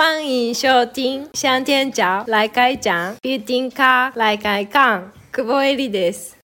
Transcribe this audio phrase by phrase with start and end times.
[0.00, 6.34] 欢迎收听香天角来开讲，Building Car 来开讲，久保絵里です。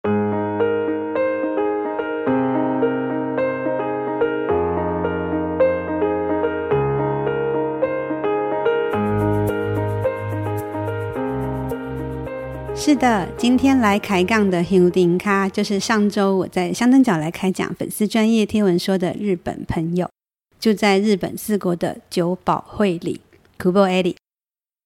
[12.74, 20.10] 是的，今天来开讲的 Building Car 就是上周我在香灯角来开讲粉丝专业贴文说的日本朋友，
[20.58, 23.20] 就在日本四国的久保会里。
[23.56, 24.16] 久保絵里，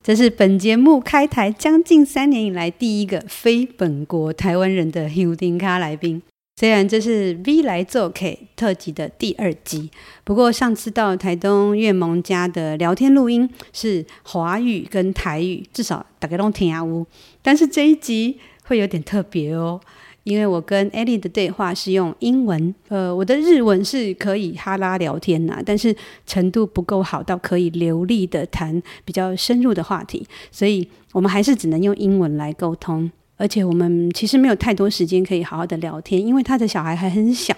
[0.05, 6.23] 这是本节目开台将近三年以来第一个非本国台湾人的 Houding 咖来宾。
[6.61, 9.91] 虽然这是 V 来做客特辑的第二集，
[10.23, 17.07] 不过上次到台东月萌家的聊天录音是华语跟台语，至少大家都听啊呜。
[17.43, 19.81] 但是这一集会有点特别哦。
[20.25, 25.95] 因为我跟艾莉的对话是用英文，呃，我的日文是可以哈拉聊天呐，但是
[26.27, 33.11] 程度不够好到可以流利的谈比较深入的话题，所以我们还是只能用英文来沟通。
[33.39, 37.55] 而且我们其实没有太多时间可以好好的聊天，因为他的小孩还很小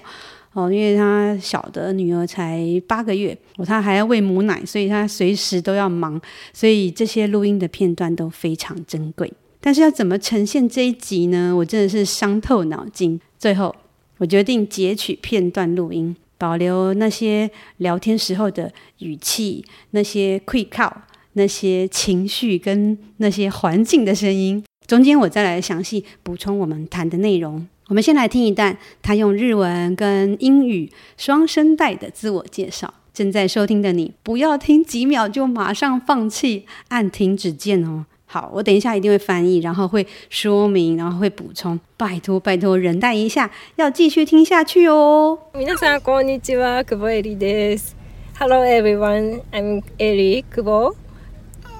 [0.53, 6.21] 哦，因为他小的女儿才八个月，哦，他还要喂母奶，所以他随时都要忙，
[6.53, 9.33] 所以这些录音的片段都非常珍贵。
[9.61, 11.55] 但是要怎么呈现这一集呢？
[11.55, 13.21] 我真的是伤透脑筋。
[13.39, 13.75] 最后，
[14.19, 20.91] 我决定截取片段录音，保留那些聊天时候的语气、那些气口、
[21.35, 24.65] 那些情绪跟那些环境的声音。
[24.87, 27.67] 中间我再来详细补充我们谈的内容。
[27.89, 32.95] 我们先来听一段他用日文跟英语双声带的自我介绍。
[33.13, 38.07] 正在收听的你，不要听几秒就马上放弃，按停止键哦。
[38.30, 41.80] 好，我等一下一定会翻译，然后会说明，然后会补充。
[41.96, 45.38] 拜托拜托，忍耐一下，要继续听下去哦。
[45.54, 47.96] 皆さんこんにちは、久保絵里です。
[48.40, 50.96] Hello everyone, I'm Eri 久保。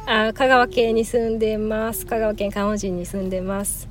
[0.06, 2.06] 啊，香川県に住んでます。
[2.06, 3.88] 香川県観音寺に住んでます。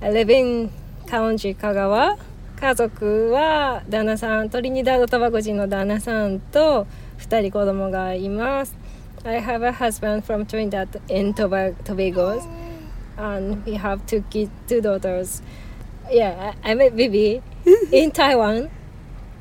[0.00, 0.70] I live in
[1.08, 2.16] 観音寺香川。
[2.60, 6.86] 家族は旦那さん、トリニダード・トバゴ人の旦那さんと
[7.16, 8.76] 二人子供がいます。
[9.27, 12.41] I have a husband from Trinidad and Tobago,
[13.17, 15.41] and we have two kids, two daughters.
[16.09, 17.41] Yeah, I, I met Bibi
[17.91, 18.69] in Taiwan.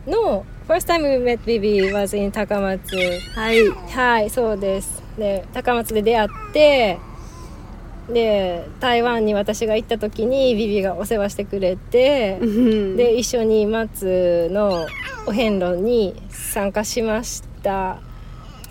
[0.05, 2.97] No, first time we met Bibi was in 高松。
[3.37, 5.05] はい、はい、そうです。
[5.17, 6.99] で、高松で出会って、
[8.13, 14.89] で、台湾に私が行った时にビビがお世话してくれて、で、一绪に松の
[15.29, 18.01] お遍路に参加しました。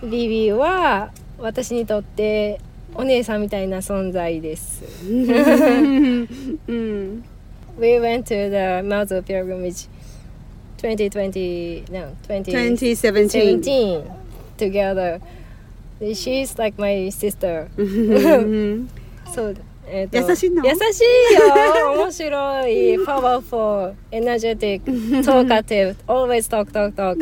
[0.05, 2.59] ビビは私にとって
[2.93, 4.83] お姉さんみたいな存在です。
[7.77, 9.89] We went to the Mazu pilgrimage
[10.77, 14.03] 2020, no, 2017
[14.57, 15.19] together.
[15.99, 17.67] She's like my sister.
[19.33, 19.55] そう。
[19.87, 27.17] えー、優しいの優しいよ面白いパワフルエナジェティックトーカティブ always talk talk talk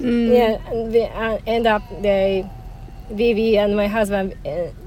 [0.00, 0.58] yeah
[0.90, 1.10] they,
[1.46, 2.44] end up they
[3.12, 4.34] BB and my husband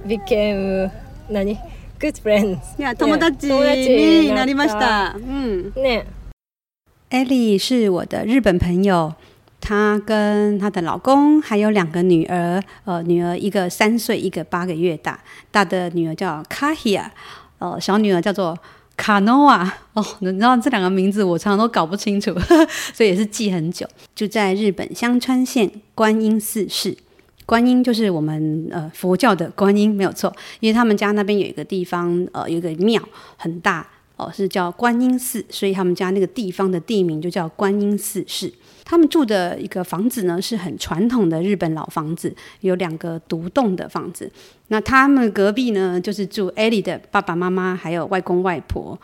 [0.07, 0.89] became
[1.29, 1.57] 何
[1.99, 6.05] good friends いや友達になりました、うん、ね
[7.09, 9.15] エリー是我的日本朋友。
[9.63, 15.17] 她跟她的老公还有两个女儿，呃，女儿一个三岁，一个八个月大。
[15.51, 17.09] 大的女儿叫卡希亚，
[17.59, 18.57] 呃，小女儿叫做
[18.97, 19.73] 卡诺瓦。
[19.93, 22.37] 哦，你知道这两个名字我常常都搞不清楚，
[22.93, 23.87] 所以也是记很久。
[24.13, 26.97] 就在日本香川县观音寺市，
[27.45, 30.35] 观音就是我们呃佛教的观音，没有错。
[30.59, 33.01] 因为他们家那边有一个地方，呃，有一个庙
[33.37, 33.87] 很大，
[34.31, 38.51] 是叫观音寺，所以他们家那个地方的地名就叫观音寺市。
[38.85, 44.29] 他们住的一个房子呢，是很传统的日本老房子，有两个独栋的房子。
[44.67, 48.99] 那他们隔壁呢，就是住艾莉的爸爸妈妈，还有外公外婆，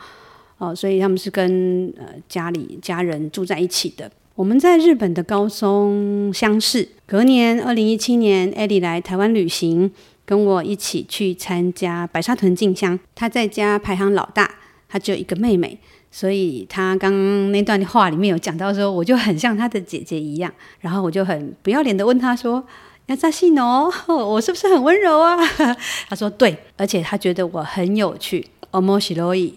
[0.58, 4.12] 哦，所以他们是跟呃家里家人住在一起的。
[4.36, 9.90] 我们在日本的高松相识，隔年二零一七年，艾莉来台湾旅行，
[10.26, 13.00] 跟我一起去参加白沙屯进香。
[13.16, 14.50] 他在家排行老大，
[14.89, 15.79] 他只有一个妹妹。
[16.11, 25.37] 所以他刚刚那段话里面有讲到说，我就很像他的姐姐一样，然后我就很不要脸的问他说：“亚扎西诺， 我是不是很温柔啊？”
[26.09, 29.53] 他说：“对，而且他觉得我很有趣，おもしろい，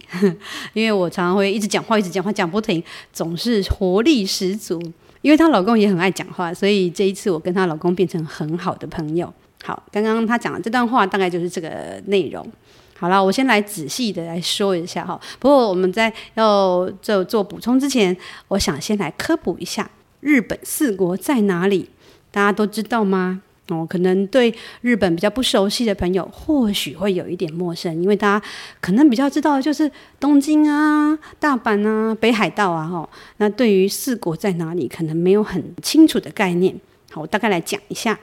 [0.73, 2.81] 因为我常常会一直讲话，一直讲话，讲不停，
[3.13, 4.81] 总是活力十足。
[5.21, 9.31] 因为她老公也很爱讲话，所以这一次我跟她老公变成很好的朋友。
[9.63, 12.43] 好，刚刚他讲的这段话大概就是这个内容。”
[13.02, 15.20] 好了，我先来仔细的来说一下哈。
[15.40, 18.16] 不过我们在要做做补充之前，
[18.46, 19.90] 我想先来科普一下
[20.20, 21.90] 日本四国在哪里，
[22.30, 23.42] 大家都知道吗？
[23.70, 28.46] 哦，可能对日本比较不熟悉的朋友，或许会有一点陌生，因为大家
[28.80, 29.90] 可能比较知道的就是
[30.20, 33.08] 东京啊、大阪啊、北海道啊，哈。
[33.38, 36.80] 那对于四国在哪里，可能没有很清楚的概念。
[37.10, 38.16] 好，我大概来讲一下。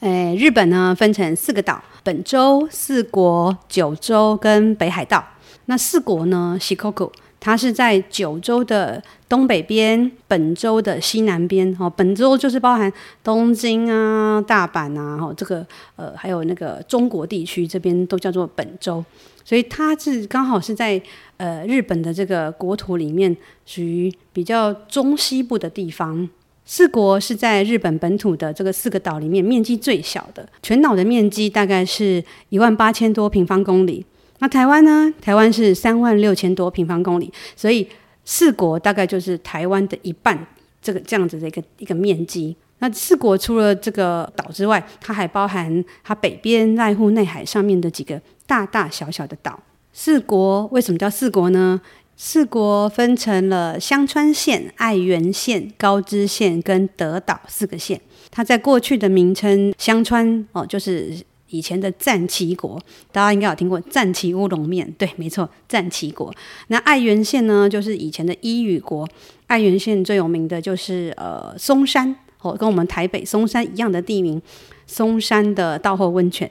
[0.00, 5.24] 诶，日本呢分成四个岛：本州、四国、九州跟北海道。
[5.64, 7.10] 那四国呢，Shikoku
[7.40, 11.74] 它是在九州的东北边，本州的西南边。
[11.80, 12.92] 哦，本州就是包含
[13.24, 15.66] 东京啊、大阪啊，哦，这个
[15.96, 19.02] 呃，还有那个中国地区这边都叫做本州。
[19.44, 21.00] 所以它是刚好是在
[21.38, 23.34] 呃日本的这个国土里面，
[23.64, 26.28] 属于比较中西部的地方。
[26.66, 34.04] 四国是在日本本土的这个四个岛里面面积最小的，全岛的面积大概是一万八千多平方公里。
[34.40, 35.10] 那台湾呢？
[35.22, 37.88] 台湾是三万六千多平方公里，所以
[38.24, 40.46] 四国大概就是台湾的一半，
[40.82, 42.54] 这个这样子的一个一个面积。
[42.80, 49.58] 那四国除了这个岛之外，它还包含它北边濑户内海上面的几个大大小小的岛。
[49.94, 51.80] 四国为什么叫四国呢？
[52.16, 58.00] 四国分成了香川县、爱媛县、高知县跟德岛四个县。
[58.30, 61.14] 它在过去的名称，香川哦，就是。
[61.50, 62.76] 以前的赞岐国，
[63.12, 66.34] 大家应该有听过赞岐乌龙面，对，没错，赞岐国。
[66.66, 69.08] 那爱媛县呢，就是以前的伊予国。
[69.46, 74.42] 爱媛县最有名的就是呃松山，哦，跟我们台北松山一样的地名，
[74.88, 76.50] 松山的稻后温泉。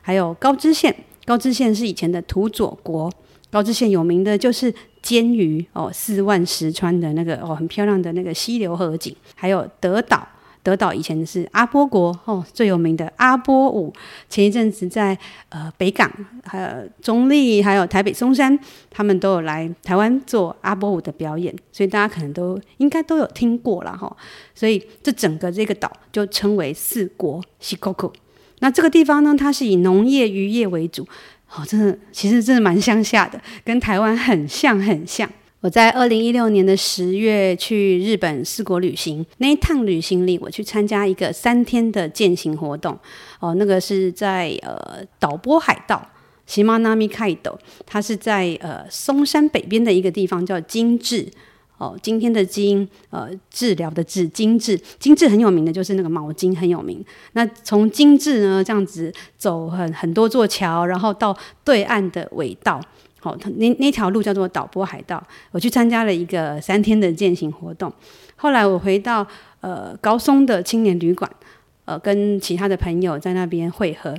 [0.00, 0.96] 还有高知县，
[1.26, 3.12] 高知县是以前的土佐国。
[3.50, 9.14] 高知县有名的就是鰹鱼哦，四万石川的那个哦，很漂亮的那个溪流河景。
[9.34, 10.26] 还有德岛。
[10.62, 13.90] 德岛以前是阿波国哦，最有名的阿波舞。
[14.28, 15.16] 前一阵子在
[15.48, 16.06] 呃北港、
[16.44, 16.68] 还有
[17.00, 18.56] 中立、还有台北松山，
[18.90, 24.14] 他们都有来台湾做阿波舞的表演，所以大家可能都应该都有听过了哈。
[24.54, 28.12] 所以这整个这个岛就称为四国 Shikoku。
[28.58, 31.08] 那这个地方呢，它是以农业、渔业为主，
[31.54, 35.28] 哦，真的其实真的蛮乡下的，跟台湾很像很像。
[35.60, 42.98] 我在二零一六年的十月去日本四国旅行，那一趟旅行里，我去参加一个三天的健行活动。
[43.40, 46.08] 哦，那个是在呃岛波海道
[46.46, 51.28] 喜马拉米开斗，它是在呃松山北边的一个地方叫金治。
[51.80, 57.02] 哦，今天的今，呃，治疗的治，精治，精治很有名的就是那个毛巾很有名。
[57.32, 61.34] 那从今治呢这样子走很很多座桥，然后到
[61.64, 62.78] 对岸的尾道。
[63.18, 65.26] 好，那那条路叫做岛波海道。
[65.52, 67.90] 我去参加了一个三天的健行活动。
[68.36, 69.26] 后来我回到
[69.62, 71.30] 呃高松的青年旅馆，
[71.86, 74.14] 呃，跟其他的朋友在那边会合。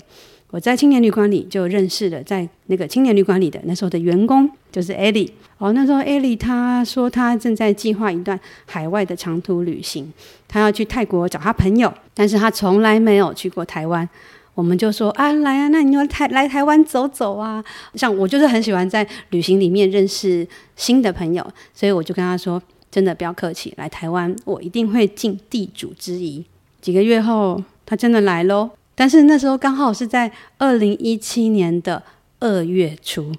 [0.52, 5.32] 我在青年旅馆里就认识了，在那个青年旅馆里的那时候的员工就是艾莉。
[5.58, 10.12] 哦，那时候艾莉她说她正在计划一段海外的长途旅行，
[10.48, 14.08] 她要去泰国找她朋友，但是她从来没有去过台湾。
[14.54, 17.64] 我们就说啊，来啊，那你要台来台湾走走啊。
[17.96, 20.46] 像我就是很喜欢在旅行里面认识
[20.76, 22.62] 新的朋友，所以我就跟他说，
[22.92, 26.44] 真的不要客气，来台湾我一定会尽地主之谊。
[26.82, 28.72] 几个月后，他真的来喽。
[28.96, 32.02] 但是那时候刚好是在二零一七年的
[32.40, 33.32] 二月初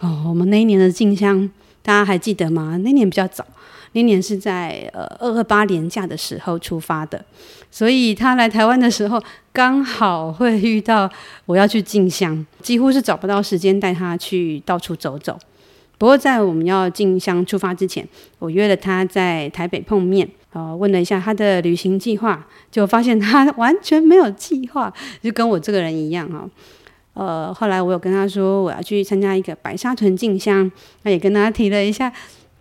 [0.00, 1.50] 哦，我们那一年的进香，
[1.82, 2.76] 大家还记得吗？
[2.78, 3.44] 那年比较早。
[3.94, 7.22] 那年是在呃二二八年假的时候出发的，
[7.70, 9.22] 所以他来台湾的时候
[9.52, 11.10] 刚好会遇到
[11.44, 15.38] 我要去进香，几乎是找不到时间带他去到处走走。
[16.02, 18.04] 不过在我们要进香出发之前，
[18.40, 24.92] 我约了他在台北碰面，呃，问了一下他的旅行计划，就发现他完全没有计划，
[25.22, 26.44] 就跟我这个人一样哈。
[27.14, 30.68] 呃，后来我有跟他说我要去参加一个白沙屯进香，
[31.04, 32.12] 那也跟他提了一下。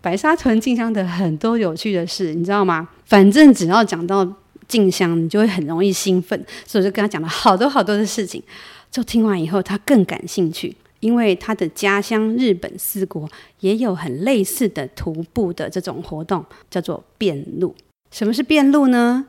[0.01, 2.89] 白沙屯进香的很多有趣的事，你知道吗？
[3.05, 4.23] 反正只要讲到
[4.67, 8.43] 进香，你就会很容易兴奋，所以我就跟他讲了好多好多的事情。
[8.91, 13.29] 就听完以后，他更感兴趣，因为他的家乡日本四国
[13.59, 17.75] 也有很类似的徒步的这种活动，叫做遍路。
[18.09, 19.25] 什么是遍路呢？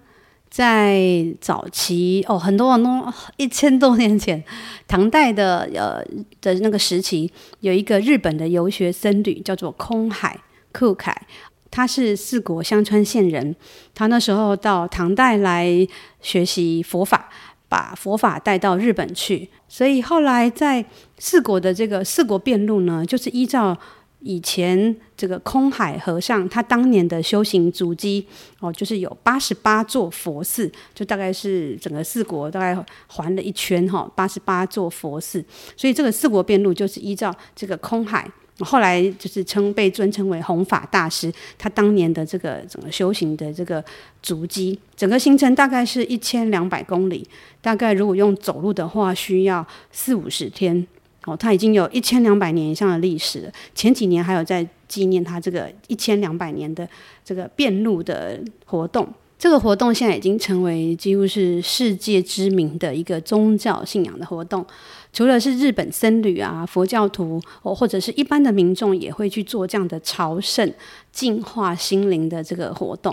[0.48, 4.44] 在早期哦，很多很多一千多年前，
[4.86, 6.04] 唐代的呃
[6.42, 10.38] 的那个时期，有一个日本的游学僧侣叫做空海。
[10.70, 11.26] 库凯，
[11.70, 13.56] 他是四国香川县人。
[13.94, 15.88] 他那时候到唐代来
[16.20, 17.30] 学习佛法，
[17.68, 19.48] 把佛法带到日本去。
[19.72, 20.84] 所以后来在
[21.18, 23.74] 四国的这个四国辩路呢，就是依照
[24.18, 28.26] 以前这个空海和尚他当年的修行足迹
[28.60, 35.42] 哦，就是有八十八座佛寺，就大概是整个四国大概环了一圈哈，八十八座佛寺。
[35.74, 38.30] 所以这个四国辩路就是依照这个空海。
[38.61, 43.85] 后来就是称被尊称为弘法大师，他当年的这个整个修行的这个
[44.23, 47.26] 足迹，整个行程大概是一千两百公里，
[47.61, 50.87] 大概如果用走路的话，需要四五十天。
[51.25, 53.52] 哦，他已经有一千两百年以上的历史了。
[53.76, 56.88] 前几年还有在纪念他这个一千两百年的
[57.25, 59.09] 这个遍路的活动。
[59.42, 64.64] 这个活动现在已经成为几乎是世界知名的一个宗教信仰的活动。
[65.12, 70.72] 除了是日本僧侣啊、佛教徒哦，或者是一般的民众也会去做这样的朝圣、
[71.11, 73.12] 净化心灵的这个活动。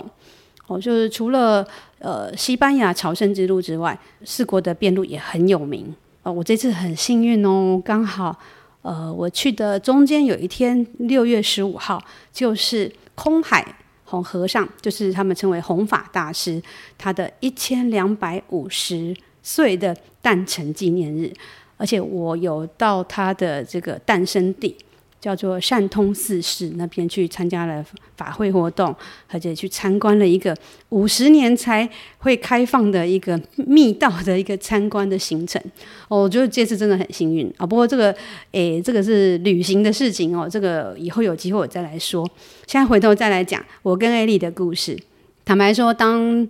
[0.68, 1.66] 哦，就是除了
[1.98, 5.92] 呃西班牙朝圣之路之外，四国的遍路也很有名。
[6.22, 8.38] 哦，我这次很幸运哦，刚好
[8.82, 12.00] 呃我去的中间有一天六月十五号，
[12.32, 13.78] 就是空海。
[14.10, 16.60] 红和尚就是他们称为弘法大师，
[16.98, 21.32] 他的一千两百五十岁的诞辰纪念日，
[21.76, 24.76] 而且我有到他的这个诞生地。
[25.20, 27.84] 叫做善通寺寺那边去参加了
[28.16, 28.94] 法会活动，
[29.28, 30.56] 而且去参观了一个
[30.88, 35.60] 五十年才会开放的一个密道的一个参观的行程。
[36.08, 38.14] 哦，我觉得这次真的很幸运啊、不过这个，
[38.52, 42.26] 诶，这个是旅行的事情哦，这个以后有机会我再来说。
[42.66, 44.98] 现在回头再来讲我跟艾莉的故事。
[45.44, 46.46] 坦白说，当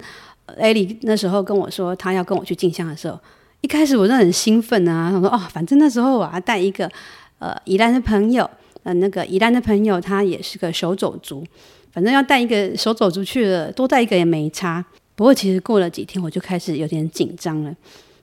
[0.59, 3.19] 艾莉那时候跟我说她要跟我去进香的时候，
[3.63, 6.91] 一开始我是很兴奋啊，我说哦，反正那时候我要带一个
[7.41, 8.49] 呃宜兰的朋友。
[8.83, 11.45] 呃，那个宜兰的朋友，他也是个手走族，
[11.93, 14.83] 反正要带一个手走族去了，多带一个也没差。
[15.15, 17.77] 不过其实过了几天，我就开始有点紧张了，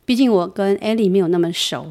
[0.04, 1.86] 毕竟我跟艾莉没有那么熟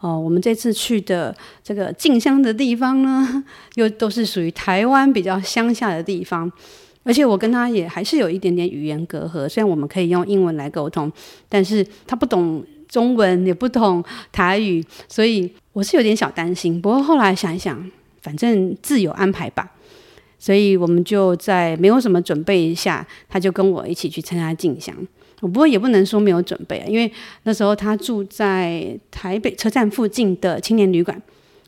[0.00, 0.18] 哦。
[0.18, 3.44] 我们这次去的这个进香的地方呢，
[3.76, 6.50] 又都是属于台湾比较乡下的地方，
[7.02, 9.46] 而且我跟他也还是有一点点语言隔阂。
[9.46, 11.12] 虽然我们可以用英文来沟通，
[11.50, 12.64] 但是他不懂
[12.96, 16.80] 中文，也不懂台语，所以我是有点小担心。
[16.80, 17.90] 不过后来想一想。
[18.22, 19.70] 反正自有安排吧，
[20.36, 24.92] 所以我们就在没有什么准备下，他就跟我一起去参加进香。
[25.40, 27.08] 我不过也不能说没有准备啊，因为
[27.44, 31.22] 那时候他住在台北车站附近的青年旅馆。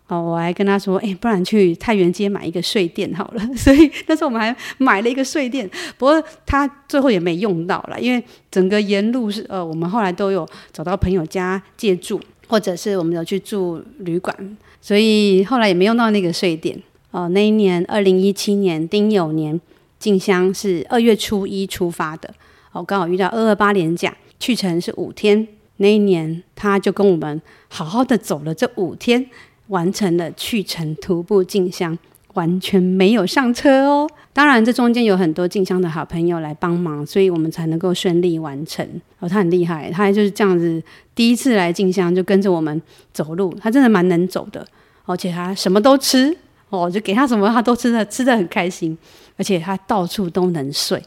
[0.09, 3.47] 哦，我还跟他说，哎，不然去太原街买一个睡垫好了。
[3.55, 14.57] 所以那时候我们还买了一个睡垫，不过他最后也没用到了，因为整个沿路是呃，我们后来都有找到朋友家借住，或者是我们有去住旅馆。
[14.81, 17.29] 所以后来也没用到那个睡垫哦。
[17.29, 19.61] 那一年，二零一七年丁酉年
[19.99, 22.33] 进香是二月初一出发的
[22.73, 25.47] 哦，刚好遇到二二八连假，去程是五天。
[25.81, 29.27] 那一年他就跟我们好好的走了这五天，
[29.69, 31.97] 完成了去程徒步进香，
[32.35, 34.09] 完全没有上车哦。
[34.33, 38.87] 当然，这中间有很多进香的好朋友来帮忙，所以我们才能够顺利完成
[39.19, 39.29] 哦。
[39.29, 40.83] 他很厉害，他就是这样子，
[41.15, 42.81] 第一次来进香就跟着我们
[43.13, 44.65] 走路，他真的蛮能走的。
[45.07, 46.37] 而且他什么都吃
[46.69, 48.97] 哦，就给他什么他都吃的，吃的很开心。
[49.37, 51.03] 而且他到处都能睡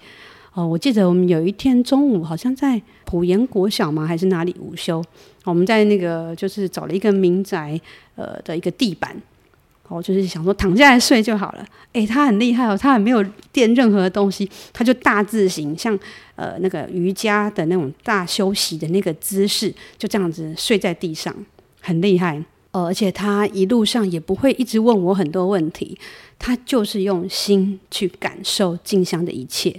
[0.53, 0.67] 哦。
[0.67, 4.05] 我记得我们有一天中午好像在普盐国小吗？
[4.05, 5.03] 还是哪里午休？
[5.43, 7.79] 我们在那个就是找了一个民宅
[8.15, 9.15] 呃的一个地板
[9.87, 11.65] 哦，就是想说躺下来睡就好了。
[11.93, 15.97] 诶，他很厉害哦，他还没有垫任何东西，他就大字型，像
[16.35, 21.35] 呃那个瑜伽的那种大休息的那个姿势，就这样子睡在地上，
[21.81, 22.41] 很厉害。
[22.71, 25.97] 哦，而且他一路上也不会一直问我很多问题，
[26.39, 29.75] 他就是用心去感受静香的一切。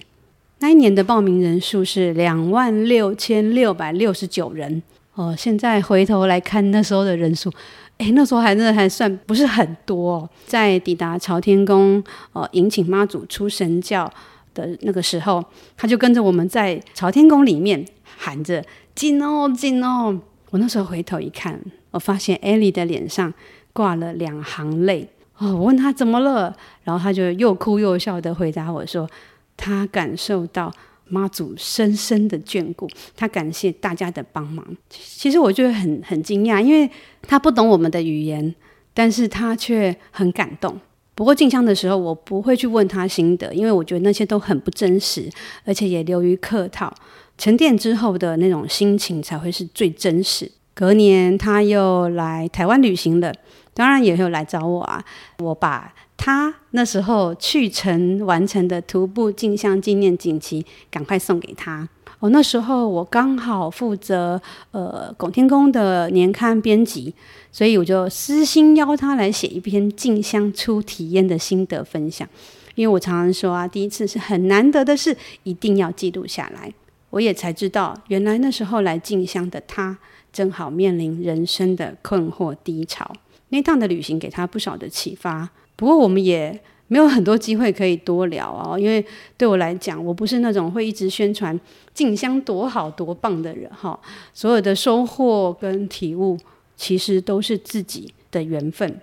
[0.63, 4.81] 那一年的报名人数是两万六千六百六十九人。
[5.15, 7.53] 哦，现在回头来看那时候的人数，
[7.99, 10.31] 诶，那时候还真的还算不是很多哦。
[10.47, 12.03] 在抵达朝天宫，
[12.33, 14.09] 呃，迎请妈祖出神教
[14.55, 15.45] 的那个时候，
[15.77, 17.85] 他就跟着我们在朝天宫里面
[18.17, 18.65] 喊着
[18.95, 20.17] “进哦，进哦”。
[20.51, 21.61] 我那时候回头一看。
[21.91, 23.35] 我发现艾莉的脸上
[23.73, 26.55] 挂了两行泪哦，我问他怎么了，
[26.85, 29.07] 然后他就又哭又笑地回答我说
[29.57, 30.73] ：“他感受到
[31.09, 36.91] 妈祖深深的眷顾，他感谢大家的帮忙。”其实我觉得很很惊讶，因为
[37.23, 38.55] 他不懂我们的语言，
[38.95, 40.81] 但是他却很感动。
[41.15, 45.31] 不过进香的时候，我不会去问他心得，因为我觉得那些都很不真实，
[45.65, 46.93] 而且也流于客套。
[47.37, 50.51] 沉淀之后的那种心情才会是最真实。
[50.75, 53.31] 隔年他又来台湾旅行了，
[53.75, 55.05] 当然也有来找我啊。
[55.41, 61.89] 我把他那时候去程完成的徒步进香纪念锦旗赶快送给他。
[62.19, 67.15] 哦，那时候我刚好负责呃拱天宫的年刊编辑，
[67.51, 72.29] 所以我就私心邀他来写一篇进香初体验的心得分享。
[72.75, 76.73] 因为我常常说啊，第一次是很难得的事，一定要记录下来。
[77.11, 79.99] 我也才知道，原来那时候来进香的他。
[80.33, 83.13] 正好面临人生的困惑低潮，
[83.51, 85.51] 那趟的旅行给他不少的启发。
[85.77, 89.05] 不过我们也没有很多机会可以多聊哦，因为
[89.37, 91.59] 对我来讲，我不是那种会一直宣传
[91.95, 93.99] 静香多好多棒的人哈。
[94.35, 96.39] 所有的收获跟体悟，
[96.77, 99.01] 其实都是自己的缘分。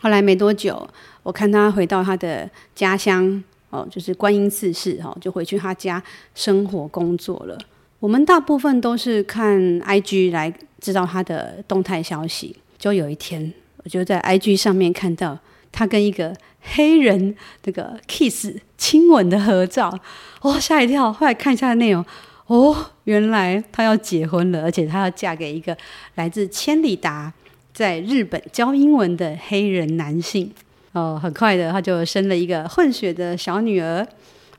[0.00, 0.86] 后来没多久，
[1.22, 6.02] 我看他回到他的家乡哦，就是观音寺市哈，就回去他家
[6.34, 7.56] 生活工作了。
[7.98, 12.56] 我们大部分都是看 IG 来知道他的动态消息。
[12.76, 13.54] 就有一天，
[13.84, 15.38] 我就在 IG 上面看到
[15.72, 19.98] 他跟一个黑人这个 kiss 亲吻的合照，
[20.42, 21.12] 哦，吓一跳。
[21.12, 22.04] 后来看一下内容，
[22.46, 25.76] 哦，原来他要结婚了，而且他要嫁给一个
[26.14, 27.32] 来自千里达，
[27.72, 30.52] 在日本教英文的黑人男性。
[30.92, 34.06] 哦，很快的，他就生了一个混血的小女儿。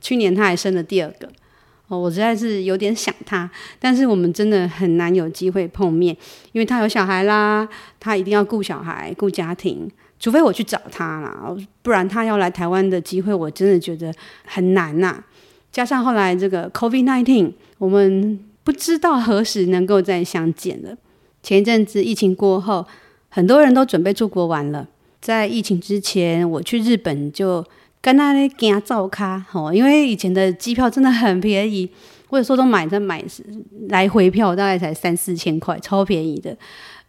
[0.02, 1.30] 去年他还生了第二个。
[1.90, 3.48] 哦，我实在是有点想他，
[3.78, 6.16] 但是我们真的很难有机会碰面，
[6.54, 7.68] 因为他有小孩啦，
[8.00, 9.88] 他一定要顾小孩、顾家庭，
[10.18, 14.12] 除非我去找他啦，不然他要来台湾的机会，我真的觉得
[14.46, 15.22] 很难呐。
[15.72, 20.98] 加上后来这个 COVID-19，我们不知道何时能够再相见了。
[21.44, 22.88] 前一阵子疫情过后，
[23.28, 24.88] 很多人都准备出国玩了，
[25.20, 27.64] 在疫情之前，我去日本就。
[28.04, 31.90] 跟他咧行灶咖吼，因为以前的机票真的很便宜，
[32.28, 33.24] 我有时候都买在买
[33.88, 36.54] 来回票，大概才三四千块，超便宜的。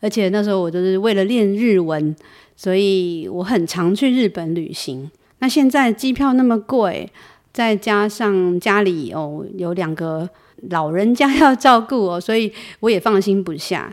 [0.00, 2.14] 而且那时候我就是为了练日文，
[2.54, 5.10] 所以我很常去日本旅行。
[5.40, 7.10] 那现在机票那么贵，
[7.52, 10.30] 再加上家里哦有两个
[10.70, 13.92] 老人家要照顾哦，所以我也放心不下，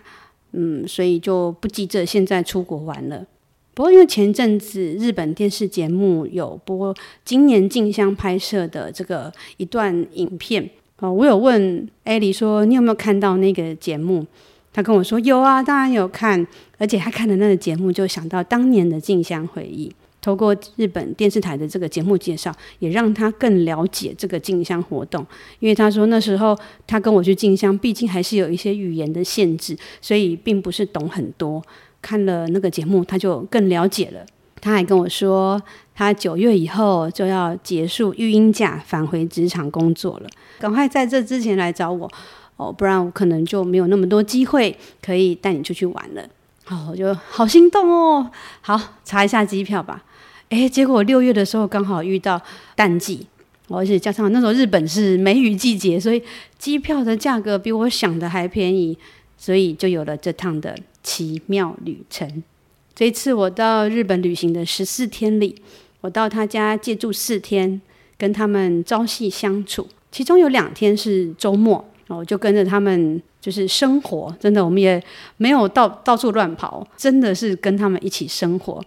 [0.52, 3.26] 嗯，所以就不急着现在出国玩了。
[3.74, 14.26] 不过，因为前阵子日本电视节目有播今年静香拍摄的这个一段影片，哦，我有问艾莉说：“你有没有看到那个节目？”
[14.74, 16.46] 她跟我说：“有啊，当然有看。”
[16.78, 19.92] 而且她看的那个节目，就想到当年的静香回忆。
[20.22, 25.26] 透过日本电视台的这个节目介绍，也让她更了解这个静香活动。
[25.60, 31.64] 因为她说那时候她跟我去静香，毕竟还是有一些语言的限制，所以并不是懂很多。
[32.02, 34.26] 看了那个节目，他就更了解了。
[34.60, 35.62] 他还跟我说，
[35.96, 40.30] 他九月以后就要结束育婴假，返回职场工作了。
[40.60, 42.12] 赶快在这之前来找我
[42.58, 46.24] 哦，不然我可能就没有那么多机会可以带你出去玩了。
[46.64, 48.30] 好，我就好心动哦。
[48.62, 50.04] 好，查一下机票吧。
[50.50, 52.40] 诶，结果六月的时候刚好遇到
[52.76, 53.26] 淡季，
[53.68, 56.22] 而且加上那时候日本是梅雨季节，所以
[56.60, 58.96] 机票的价格比我想的还便宜，
[59.42, 60.78] 所以就有了这趟的。
[61.04, 62.44] 奇妙旅程。
[62.94, 65.56] 这一次我到日本旅行的十四天里，
[66.02, 67.82] 我到他家借住四天，
[68.20, 69.88] 跟他们朝夕相处。
[70.12, 74.32] 其中有两天是周末，我就跟着他们就是生活。
[74.40, 75.04] 真的，我们也
[75.38, 78.80] 没有到到处乱跑，真的是跟他们一起生活。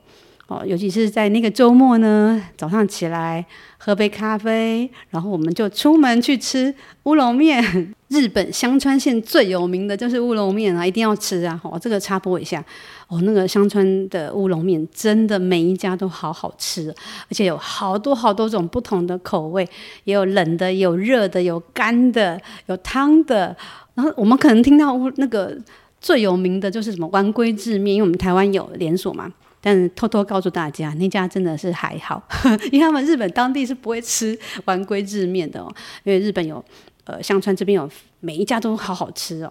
[0.66, 3.44] 尤其是在那个周末呢，早上起来
[3.78, 7.94] 喝杯咖啡，然后我们就出门去吃乌龙面。
[8.08, 11.58] 日本香川县最有名的就是乌龙面啊，一定要吃啊！
[11.64, 12.64] 哦，这个插播一下，
[13.08, 16.94] 哦，那个香川的乌龙面真的每一家都好好吃，
[17.28, 19.68] 而且有好多好多种不同的口味，
[20.04, 23.56] 也有冷的，有热的，有干的，有汤的。
[23.94, 25.56] 然后我们可能听到乌那个
[26.00, 29.32] 最有名的就是什么丸龟制面，因为我们台湾有连锁嘛。
[29.66, 32.22] 但偷偷告诉大家，那家真的是还好，
[32.70, 36.62] 因为他们日本当地是不会吃丸龟制面的哦，因为日本有
[37.04, 37.88] 呃香川这边有
[38.20, 39.50] 每一家都好好吃哦，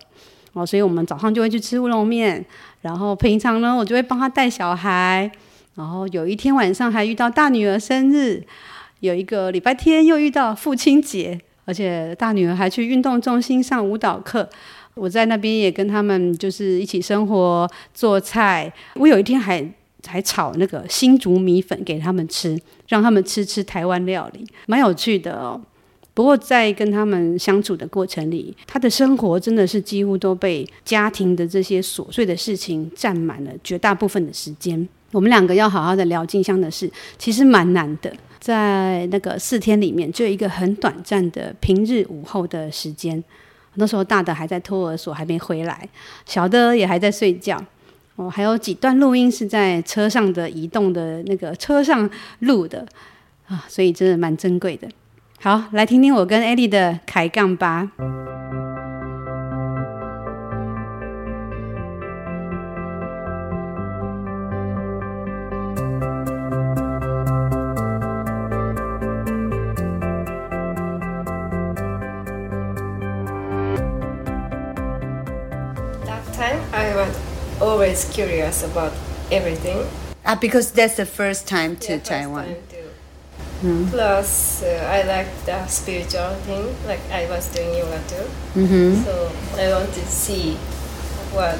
[0.54, 2.46] 哦，所以我们早上就会去吃乌龙面，
[2.82, 5.32] 然后平常呢我就会帮他带小孩，
[5.74, 8.44] 然后有一天晚上还遇到大女儿生日，
[9.00, 14.48] 有一个礼拜天又遇到父亲节，而且大女儿还去运动中心上舞蹈课。
[14.94, 19.68] 我在那边也跟他们就是一起生活做菜，我有一天还。
[20.06, 25.62] 还炒那个新竹米粉给他们吃，让他们吃吃台湾料理，蛮有趣的哦。
[26.14, 34.88] 不过在跟他们相处的过程里，他的生活真的是几乎都被家庭的这些琐碎的事情占满了绝大部分的时间。
[35.12, 38.14] 我们两个要好好的聊静香的事，其实蛮难的。
[38.40, 43.24] 在那个四天里面，就有一个很短暂的平日午后的时间，
[43.76, 45.88] 那时候大的还在托儿所还没回来，
[46.26, 47.64] 小的也还在睡觉。
[48.16, 52.86] 哦，还有几段录音是在车上的移动的那个车上录的
[53.48, 54.88] 啊，所以真的蛮珍贵的。
[55.40, 57.92] 好，来听听我跟艾莉的开杠吧。
[77.74, 78.94] Always curious about
[79.32, 79.82] everything.
[80.24, 82.46] Ah, because that's the first time to Yeah, Taiwan.
[82.70, 82.86] time.
[83.66, 83.90] Mm.
[83.90, 86.70] Plus, uh, I like the spiritual thing.
[86.86, 89.04] Like I was doing yoga too, Mm-hmm.
[89.04, 90.54] so I want to see
[91.34, 91.58] what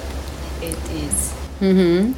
[0.62, 1.34] it is.
[1.60, 2.14] Mm-hmm.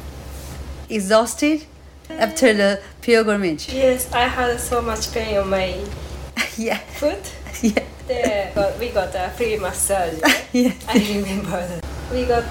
[0.92, 1.64] Exhausted
[2.10, 3.72] after the pilgrimage.
[3.72, 5.72] Yes, I had so much pain on my
[6.58, 6.78] yeah.
[7.00, 7.24] foot.
[7.62, 7.80] Yeah.
[8.06, 10.20] There, but we got a free massage.
[10.52, 10.72] Yeah.
[10.86, 11.82] I remember that.
[12.12, 12.44] We got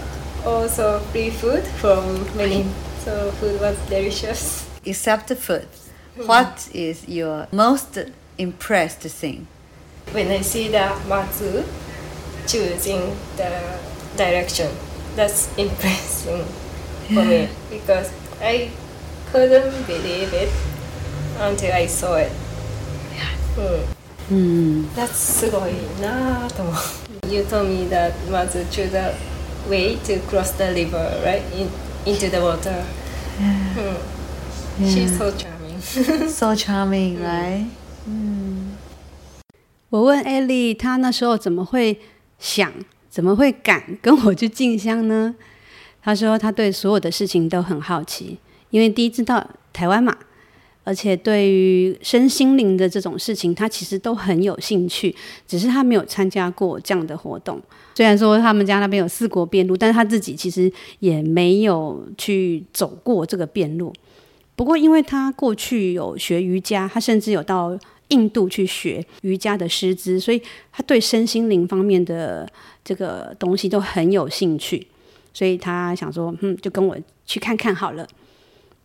[0.45, 2.65] also free food from many,
[3.05, 4.67] so food was delicious.
[4.85, 5.69] Except the food.
[6.27, 7.99] What is your most
[8.39, 9.47] impressed thing?
[10.13, 11.65] When I see the matsu
[12.47, 13.79] choosing the
[14.17, 14.71] direction,
[15.17, 16.47] that's impressive
[17.09, 18.11] for me because
[18.41, 18.71] I
[19.33, 20.51] couldn't believe it
[21.39, 22.33] until I saw it.
[23.57, 23.83] Hmm.
[24.29, 24.85] Hmm.
[24.95, 26.75] That's すごいなと思う
[27.29, 29.13] You told me that Matsu chose a
[29.70, 31.42] way to cross the river, right?
[31.54, 31.70] In,
[32.06, 32.84] into the water.
[33.38, 33.98] Hmm.
[34.86, 35.80] She's so charming.
[36.30, 37.66] So charming, right?
[38.08, 38.76] 嗯，
[39.90, 42.00] 我问艾莉，她那时候怎么会
[42.40, 42.72] 想，
[43.10, 45.36] 怎么会敢跟我去进香呢？
[46.02, 48.38] 她说她对所有的事情都很好奇，
[48.70, 50.16] 因为第一次到台湾嘛，
[50.86, 55.14] 而且对于身心灵的这种事情，他其实都很有兴趣，
[55.46, 57.62] 只是他没有参加过这样的活动。
[57.96, 63.92] 虽然说他们家那边有四国遍路，但是他自己其实也没有去走过这个遍路。
[64.56, 67.78] 不过，因为他过去有学瑜伽，他甚至有到
[68.10, 72.48] 印度去学瑜伽的师资，所以他对身心灵方面的
[72.84, 74.88] 这个东西都很有兴趣。
[75.34, 76.96] 所以他想说，嗯，就跟我
[77.26, 78.08] 去看看好了。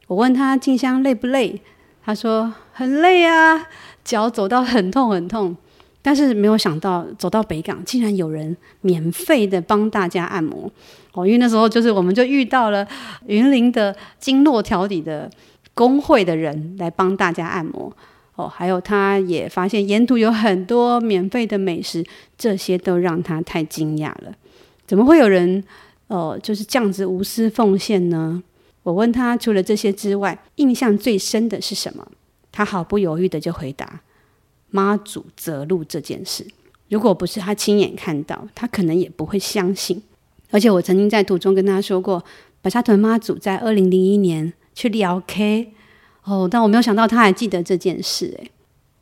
[0.08, 1.60] 我问他静香累不累，
[2.04, 3.66] 他说很累啊，
[4.04, 5.56] 脚走到很痛很痛。
[6.02, 10.70] 但是没有想到走到北港，竟然有人免费的帮大家按摩
[11.12, 12.86] 哦，因为那时候就是我们就遇到了
[13.26, 15.30] 云林的经络调理的。
[15.72, 17.90] 工会的人来帮大家按摩
[18.34, 22.04] 哦，还有他也发现沿途有很多免费的美食，
[22.36, 24.34] 这些都让他太惊讶了。
[24.86, 25.62] 怎么会有人
[26.08, 28.42] 呃就是这样子无私奉献呢？
[28.83, 32.07] 我问他，除了这些之外，印象最深的是什么？
[32.53, 34.01] 他毫不犹豫的就回答：
[34.71, 36.47] 妈祖择路这件事。
[36.88, 40.03] 如果不是他亲眼看到，他可能也不会相信。
[40.51, 42.25] 而且我曾经在途中跟他说过，
[42.61, 44.53] 白沙屯妈祖在二零零一年。
[44.73, 45.73] 去聊 K
[46.25, 48.51] 哦，但我没有想到他还记得这件事诶。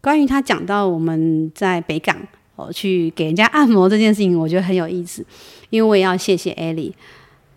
[0.00, 2.16] 关于他讲到我们在北港
[2.56, 5.24] 哦去给人家按摩这件事情，我觉得很有意思，
[5.70, 6.92] 因为我也要谢谢艾莉。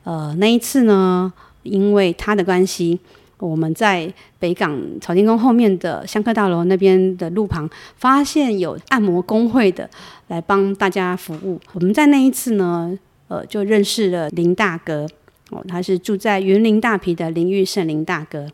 [0.03, 2.99] 呃，那一次呢，因为他的关系，
[3.37, 9.89] 我们在北港朝天宫后面的香客大楼那边的路旁，发现有按摩工会的
[10.27, 11.59] 来帮大家服务。
[11.73, 12.97] 我们在那一次呢，
[13.27, 15.07] 呃，就认识了林大哥。
[15.49, 18.47] 哦，他是住在云林大皮的林玉胜林大哥。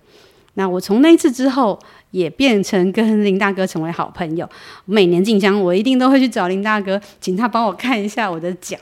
[0.56, 1.78] 那我从那一次之后，
[2.10, 4.50] 也变成跟林大哥成为好朋友。
[4.86, 8.76] 每年进香，我一定都会去找林大哥，请他帮我看一下我的脚。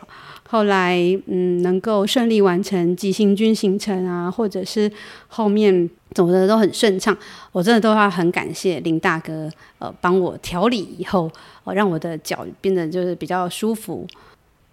[0.55, 4.89] 后来，嗯，能够顺利完成急行军行程啊，或者是
[5.27, 7.15] 后面走的都很顺畅，
[7.51, 11.29] 我真的都要很感谢林大哥，呃，帮我调理以后，
[11.65, 14.07] 呃，让我的脚变得就是比较舒服。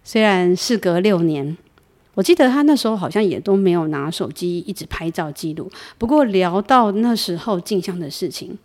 [0.05, 1.57] 虽然事隔六年。
[2.15, 5.67] 我记得他那时候好像也都没有拿手机一直拍照记录。
[5.97, 8.55] 不过聊到那时候进香的事情，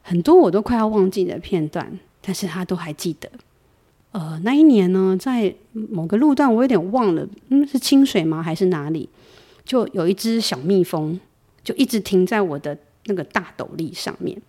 [0.00, 3.30] 很多我都快要忘记的片段，但是他都还记得。
[4.16, 8.42] 呃，那一年呢，在某个路段我有点忘了，嗯，是清水吗？
[8.42, 9.06] 还是哪里？
[9.62, 11.20] 就有一只小蜜蜂，
[11.62, 14.40] 就一直停在我的那个大斗笠上面。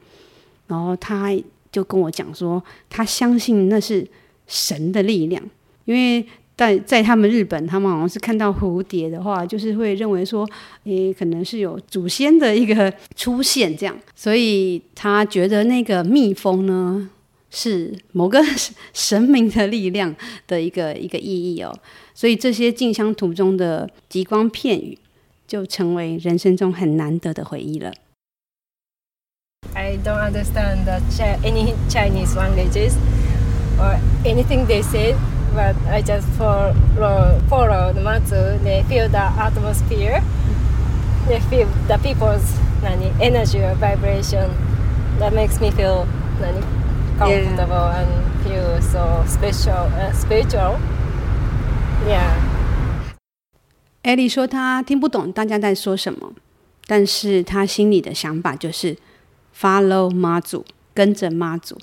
[0.68, 1.38] 然后他
[1.70, 4.08] 就跟我讲说，他相信那是
[4.48, 5.44] 神的力量，
[5.84, 6.26] 因为。
[6.60, 10.44] 但在他们日本，他们好像是看到蝴蝶的话，就是会认为说，
[10.86, 17.08] 诶，可能是有祖先的一个出现这样，所以他觉得那个蜜蜂呢，
[17.60, 18.40] 是某个
[18.94, 20.16] 神明的力量
[20.46, 21.76] 的一个一个意义哦，
[22.14, 24.96] 所以这些进香途中的极光片语，
[25.48, 27.92] 就成为人生中很难得的回忆了。
[29.74, 31.02] I don't understand the
[31.44, 32.94] any Chinese languages
[33.80, 35.16] or anything they say.
[35.56, 38.60] But I just follow, follow the matsu.
[38.64, 40.22] They feel the atmosphere.
[41.28, 42.44] They feel the people's
[43.20, 44.52] energy or vibration.
[45.18, 46.06] That makes me feel
[47.18, 48.04] comfortable yeah.
[48.04, 48.10] and
[48.44, 50.78] feel so special, uh, spiritual.
[52.08, 52.32] Yeah.
[54.04, 56.34] 艾莉说她听不懂大家在说什么，
[56.86, 58.96] 但是她心里的想法就是
[59.60, 61.78] follow 妈祖，跟着妈祖，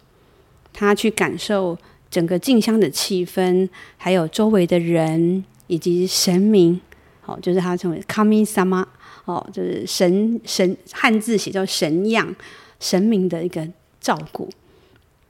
[0.72, 1.78] 她去感受。
[2.10, 6.80] 整个进香的气氛，还有周围的人以及神明，
[7.26, 8.86] 哦，就是他称为 Kami Sama，
[9.24, 12.32] 哦，就是神神汉字写叫神样，
[12.78, 13.68] 神明的一个
[14.00, 14.48] 照顾。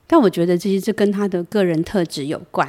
[0.06, 2.68] 但我觉得这些这跟他的个人特质有关，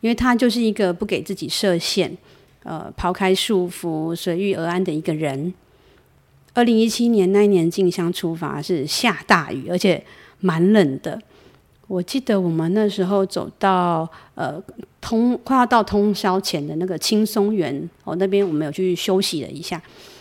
[0.00, 2.16] 因为他就是一个不给自己设限，
[2.64, 5.54] 呃，抛开束缚，随遇而安的一个人。
[6.54, 10.04] 二零一七年那一年进香出发是下大雨，而且
[10.40, 11.18] 蛮冷的。
[11.88, 14.62] 我记得我们那时候走到呃
[15.00, 19.80] 通快要到通宵前的那个青松园哦，那边我们有去休息了一下。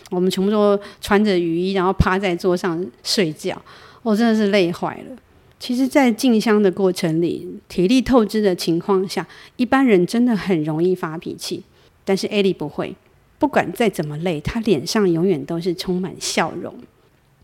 [0.09, 3.59] 我们全部都穿着雨衣，然后趴在桌上睡觉。
[4.03, 5.15] 我、真的是累坏了。
[5.61, 11.61] 其实，在静香的过程里，体力透支的情况下，一般人真的很容易发脾气。
[12.03, 12.95] 但是艾莉不会，
[13.37, 16.73] 不管再怎么累，她脸上永远都是充满笑容。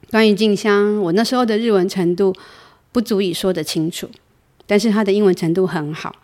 [0.09, 2.35] 关于静香，我那时候的日文程度
[2.91, 4.09] 不足以说得清楚，
[4.65, 6.15] 但是她的英文程度很好。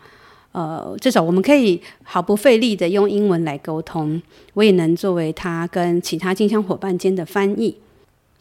[0.50, 4.20] 呃，至少我们可以毫不费力的用英文来沟通，
[4.54, 7.76] 我也能作为她跟其他静香伙伴间的翻译。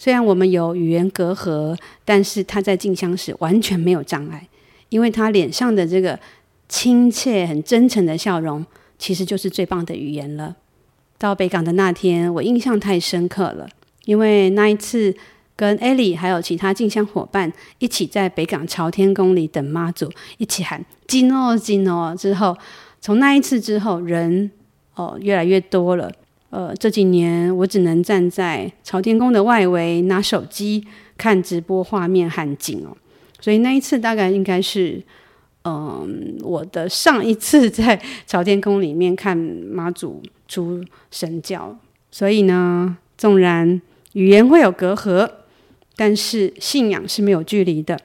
[0.04, 4.50] 虽然我们有语言隔阂，但是他在进香时完全没有障碍，
[4.90, 6.20] 因为他脸上的这个
[6.68, 8.66] 亲切、很真诚的笑容，
[9.00, 10.58] 其实就是最棒的语言了。
[11.18, 13.66] 到北港的那天，我印象太深刻了，
[14.04, 15.16] 因为那一次
[15.56, 22.58] 跟艾莉还有其他进香伙伴一起在北港朝天宫里等妈祖，一起喊“金哦金哦”之后，
[23.00, 24.52] 从那一次之后，人
[24.96, 26.12] 哦越来越多了。
[26.54, 30.86] 呃，这几年我只能站在朝天宫的外围拿手机
[31.18, 32.96] 看直播画面和景哦，
[33.40, 35.02] 所以那一次大概应该是，
[35.64, 41.76] 嗯、我的上一次在朝天宫里面看妈祖出神教。
[42.12, 45.28] 所以呢，纵然语言会有隔阂，
[45.96, 48.00] 但是信仰是没有距离的。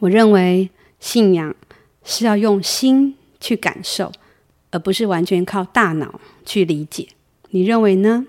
[0.00, 1.54] 我认为信仰
[2.02, 4.10] 是要用心去感受，
[4.72, 7.06] 而不是完全靠大脑去理解。
[7.49, 8.25] 你认为呢？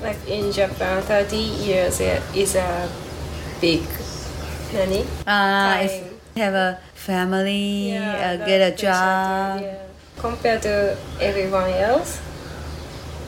[0.00, 2.00] Like in Japan, thirty years
[2.34, 2.88] is a
[3.60, 3.82] big,
[4.72, 5.04] many.
[5.26, 5.86] Ah,
[6.36, 7.90] have a family,
[8.46, 9.62] get a job.
[10.16, 12.20] Compared to everyone else.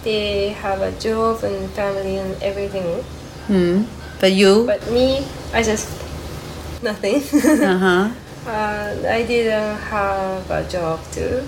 [0.06, 3.04] they have a job and family and everything.
[3.50, 3.84] Hmm.
[4.22, 4.66] But you?
[4.66, 5.90] But me, I just
[6.82, 7.16] nothing.
[7.34, 8.14] uh-huh.
[8.48, 11.44] Uh, I didn't have a job too.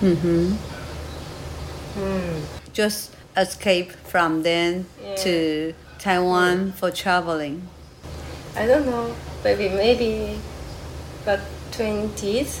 [0.00, 0.52] Mm-hmm.
[1.94, 2.72] Hmm.
[2.72, 5.14] Just escape from then yeah.
[5.14, 7.68] to Taiwan for traveling.
[8.56, 9.14] I don't know.
[9.44, 10.40] Maybe maybe,
[11.24, 12.60] but twenties.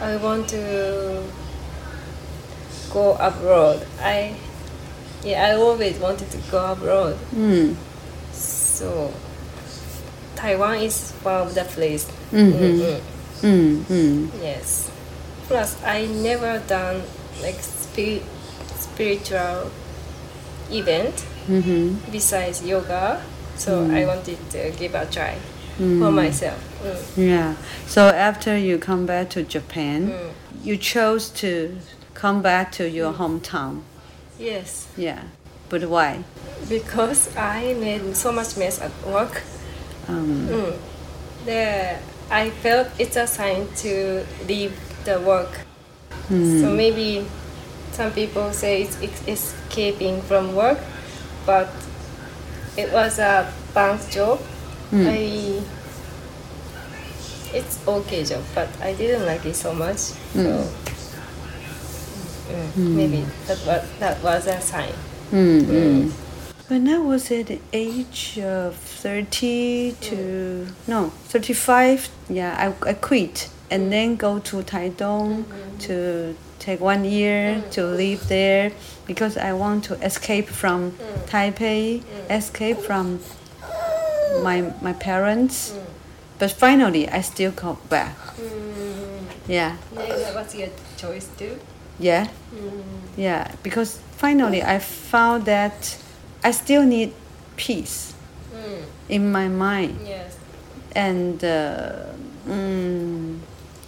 [0.00, 1.24] I want to
[2.90, 3.86] go abroad.
[4.00, 4.34] I
[5.24, 7.16] yeah, I always wanted to go abroad.
[7.34, 7.74] Mm.
[8.32, 9.12] So
[10.36, 12.06] Taiwan is one of the place.
[12.30, 13.44] Mm-hmm.
[13.44, 13.46] Mm-hmm.
[13.46, 14.42] Mm-hmm.
[14.42, 14.90] Yes.
[15.48, 17.02] Plus, I never done
[17.42, 18.22] like spirit,
[18.76, 19.70] spiritual
[20.70, 21.14] event
[21.48, 22.10] mm-hmm.
[22.12, 23.22] besides yoga.
[23.56, 23.94] So mm.
[23.94, 25.38] I wanted to give a try
[25.78, 25.98] mm.
[25.98, 26.58] for myself.
[26.82, 27.28] Mm.
[27.28, 27.56] Yeah.
[27.86, 30.30] So after you come back to Japan, Mm.
[30.62, 31.76] you chose to
[32.18, 33.82] come back to your hometown.
[34.38, 34.86] Yes.
[34.96, 35.22] Yeah.
[35.68, 36.24] But why?
[36.68, 39.42] Because I made so much mess at work.
[40.08, 40.74] Um, Mm.
[41.44, 42.00] There,
[42.30, 45.60] I felt it's a sign to leave the work.
[46.28, 47.24] mm, So maybe
[47.92, 50.78] some people say it's ex- escaping from work,
[51.46, 51.68] but
[52.76, 54.40] it was a bank job.
[54.92, 55.62] mm, I
[57.54, 59.98] it's okay job, but I didn't like it so much.
[60.34, 60.68] So
[62.48, 62.54] Mm.
[62.54, 62.94] mm, Mm.
[62.96, 64.92] maybe that was that was a sign.
[65.32, 65.66] mm, Mm.
[65.70, 66.12] mm.
[66.68, 72.52] When I was at the age of 30 to, no, 35, yeah,
[72.84, 75.44] I, I quit and then go to Taidong
[75.86, 78.70] to take one year to live there
[79.06, 80.92] because I want to escape from
[81.26, 83.20] Taipei, escape from
[84.42, 85.72] my, my parents.
[86.38, 88.14] But finally, I still come back.
[88.36, 89.24] Mm.
[89.48, 91.58] Yeah, That was your choice too.
[91.98, 92.82] Yeah, Mm.
[93.16, 93.50] yeah.
[93.62, 95.96] Because finally, I found that
[96.44, 97.12] I still need
[97.56, 98.14] peace
[98.54, 98.82] Mm.
[99.08, 99.98] in my mind.
[100.06, 100.34] Yes.
[100.96, 101.92] and uh,
[102.48, 103.38] mm,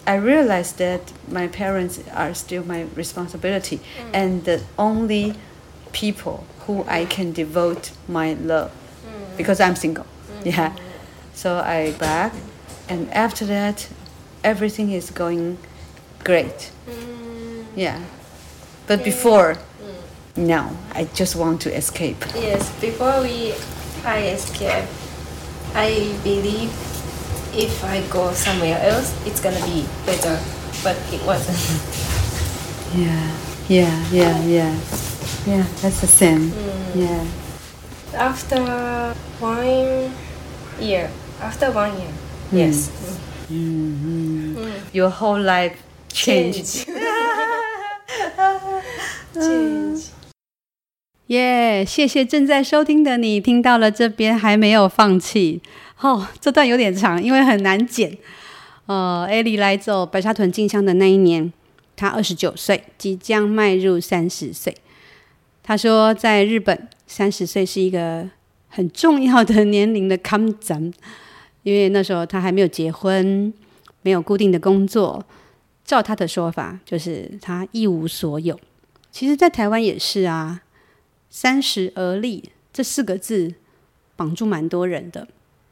[0.07, 3.81] I realized that my parents are still my responsibility
[4.13, 5.35] and the only
[5.93, 8.71] people who I can devote my love
[9.37, 10.07] because I'm single.
[10.45, 10.73] Yeah.
[11.35, 12.33] So I back
[12.89, 13.89] and after that
[14.45, 15.57] everything is going
[16.25, 16.71] great.
[16.87, 17.20] Mm.
[17.77, 18.03] Yeah.
[18.87, 20.37] But before, mm.
[20.37, 22.25] no, I just want to escape.
[22.35, 23.55] Yes, before we
[24.05, 24.89] I escape,
[25.75, 26.71] I believe
[27.55, 30.39] if I go somewhere else, it's gonna be better.
[30.83, 31.59] But it wasn't.
[32.91, 33.37] Yeah,
[33.69, 34.75] yeah, yeah, yeah.
[35.47, 36.51] Yeah, that's the same.
[36.51, 37.07] Mm.
[37.07, 37.25] Yeah.
[38.19, 40.11] After one
[40.81, 41.09] year,
[41.41, 42.11] after one year,
[42.51, 42.59] mm.
[42.59, 42.91] yes.
[43.49, 44.89] Mm-hmm.
[44.93, 45.81] Your whole life
[46.13, 46.90] changed.
[51.27, 55.61] 耶谢谢正在收听的你，听到了这边还没有放弃
[56.01, 56.27] 哦。
[56.41, 58.19] 这段有点长，因为很难剪。
[58.87, 61.53] 呃，艾莉来走白沙屯进香的那一年，
[61.95, 64.75] 她二十九岁，即将迈入三十岁。
[65.63, 68.29] 她说，在日本，三十岁是一个
[68.67, 70.93] 很重要的年龄的坎站，
[71.63, 73.55] 因为那时候她还没有结婚，
[74.03, 75.25] 没有固定的工作。
[75.85, 78.59] 照她的说法，就是她一无所有。
[79.11, 80.63] 其实，在台湾也是啊。
[81.33, 83.55] 三十而立这四个字
[84.17, 85.29] 绑住蛮多人的，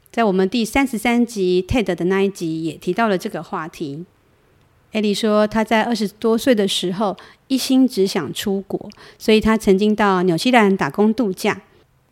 [0.09, 4.05] 在我们第三十三集 TED 的那一集也提到了这个话题。
[4.93, 11.61] 艾莉说，她在二十多岁的时候一心只想出国，所以她曾经到纽西兰打工度假，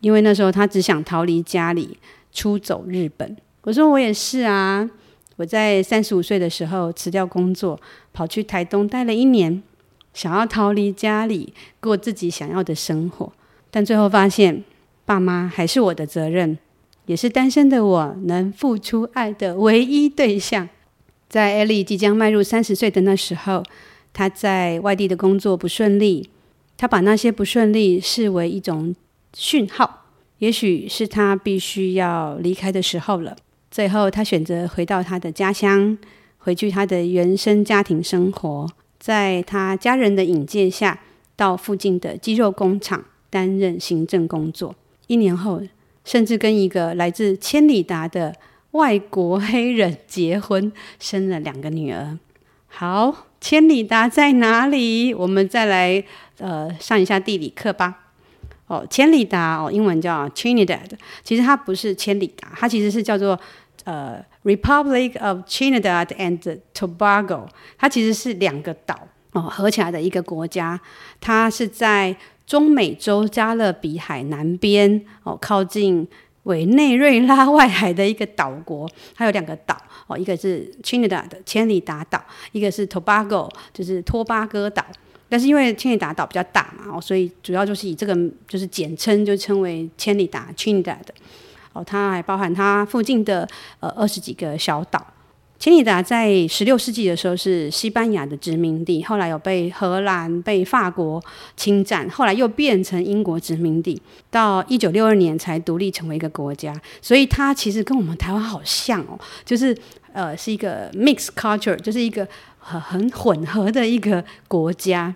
[0.00, 1.96] 因为那时候她只想逃离家里，
[2.30, 3.34] 出走日本。
[3.62, 4.88] 我说我也是啊，
[5.36, 7.80] 我在三十五岁的时候辞掉工作，
[8.12, 9.62] 跑去台东待了一年，
[10.12, 13.32] 想要逃离家里，过自己想要的生活。
[13.70, 14.64] 但最后发现，
[15.04, 16.58] 爸妈还是我的责任，
[17.06, 20.68] 也是单身的我能付出爱的唯一对象。
[21.28, 23.62] 在艾莉即将迈入三十岁的那时候，
[24.12, 26.30] 她在外地的工作不顺利，
[26.76, 28.96] 她把那些不顺利视为一种
[29.34, 30.06] 讯号，
[30.38, 33.36] 也许是她必须要离开的时候了。
[33.70, 35.98] 最后，她选择回到她的家乡，
[36.38, 38.66] 回去她的原生家庭生活，
[38.98, 41.00] 在他家人的引荐下，
[41.36, 43.04] 到附近的鸡肉工厂。
[43.30, 44.74] 担任行政工作，
[45.06, 45.60] 一年后，
[46.02, 48.34] 甚至跟一个来自千里达的
[48.70, 52.18] 外国黑人结婚，生了两个女儿。
[52.68, 55.12] 好，千里达在哪里？
[55.12, 56.02] 我们再来
[56.38, 58.06] 呃上一下地理课吧。
[58.66, 60.88] 哦，千里达哦，英文叫 Trinidad，
[61.22, 63.38] 其实它不是千里达，它其实是叫做
[63.88, 67.48] 呃 Republic of Trinidad and Tobago，
[67.78, 70.80] 它其实是两个岛哦合起来的一个国家，
[71.20, 72.16] 它是在。
[72.48, 76.08] 中美洲加勒比海南边哦，靠近
[76.44, 84.82] 委内瑞拉外海的一个岛国，它有两个岛哦，一个是 Trinidad 的千里达岛，一个是 Tobago，就是托巴哥岛。
[85.28, 90.96] 但是因为千里达岛比较大嘛，哦，所以主要就是以这个就是简称就称为千里达 Trinidad
[91.72, 93.48] 哦，它还包含它附近的
[93.80, 95.06] 呃二十几个小岛。
[95.60, 101.20] 千里达在十六世纪的时候是西班牙的殖民地，后来有被荷兰、被法国
[101.56, 104.00] 侵占，后来又变成英国殖民地，
[104.30, 106.72] 到一九六二年才独立成为一个国家。
[107.02, 109.76] 所以它其实跟我们台湾好像哦，就是
[110.12, 112.24] 呃是一个 mix culture，就是一个
[112.60, 115.12] 很很混合的一个国家。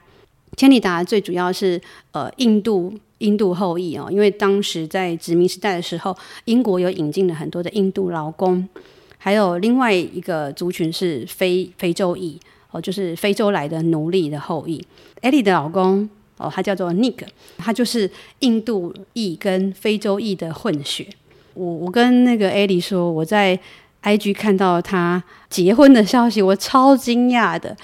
[0.57, 8.69] 千里达最主要是呃印度印度后裔哦，因为当时在殖民时代的时候，英国有引进了很多的印度劳工。
[9.17, 12.39] 还有另外一个族群是非非洲裔
[12.73, 14.85] 哦，就是非洲来的奴隶的后裔。
[15.21, 16.09] 艾莉的老公
[16.39, 17.19] 哦，他叫做 Nick，
[17.57, 21.07] 他就是印度裔跟非洲裔的混血。
[21.55, 23.57] 我我跟那个艾莉说，我在
[24.03, 27.77] IG 看到他结婚的消息，我超惊讶的。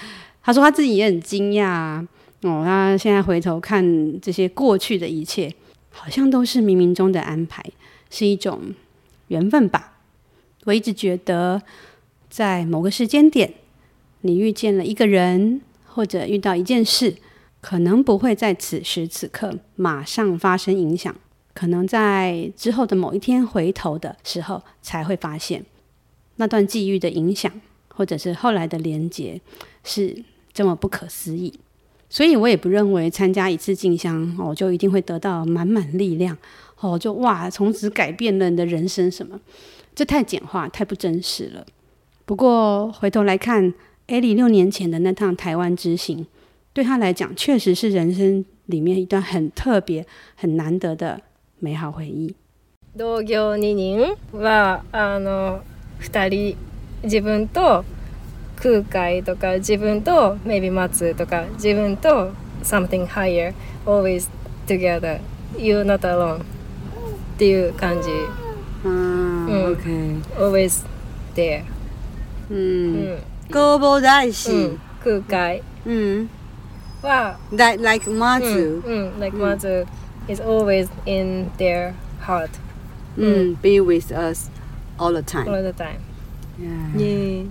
[0.42, 2.04] 他说他自己也很惊讶
[2.42, 5.52] 哦，他现在回头看这些过去的一切，
[5.90, 7.64] 好像都是冥冥中的安排，
[8.10, 8.74] 是一种
[9.26, 9.98] 缘分吧。
[10.64, 11.62] 我一直觉得，
[12.30, 13.54] 在某个时间点，
[14.20, 17.16] 你遇见了一个人，或者遇到一件事，
[17.60, 21.12] 可能不会在此时此刻马上发生影响，
[21.54, 25.64] 可能在之后的某一天回头的时候才会发现
[26.36, 27.50] 那段际遇的影响，
[27.88, 29.40] 或者是后来的连结
[29.82, 30.22] 是
[30.52, 31.52] 这么不可思议。
[32.09, 36.37] 所以我也不认为参加一次进香哦，就一定会得到满满力量
[36.79, 39.39] 哦，就哇，从此改变了你的人生什么。
[39.95, 41.65] 这太简化，太不真实了。
[42.25, 43.73] 不过回头来看，
[44.07, 46.25] 艾莉六年前的那趟台湾之行，
[46.71, 50.05] 对她来讲，确实是人生里面一段很特别、
[50.35, 51.19] 很难得的
[51.59, 52.35] 美好回忆。
[52.95, 55.59] 同业二人はあの
[55.99, 56.55] 二人
[57.07, 57.83] 自分と
[58.60, 62.32] 空海とか自分と maybe 松とか自分と
[62.62, 63.54] something higher
[63.86, 64.28] always
[64.66, 65.20] together
[65.56, 66.42] you not alone っ
[67.38, 68.08] ていう感じ。
[68.84, 70.84] 嗯，OK，always
[71.34, 71.62] there。
[72.50, 73.18] 嗯，
[73.50, 74.78] 沟波在一起。
[75.02, 75.60] 空海。
[75.84, 76.28] 嗯。
[77.02, 77.36] Wow.
[77.52, 78.82] That like Mazu.
[78.82, 79.86] Mm, mm, like Mazu
[80.28, 82.50] is always in their heart.
[83.16, 84.50] 嗯、mm,，be with us
[84.98, 85.48] all the time.
[85.48, 86.00] All the time.
[86.58, 86.96] Yeah.
[86.96, 87.44] Yeah.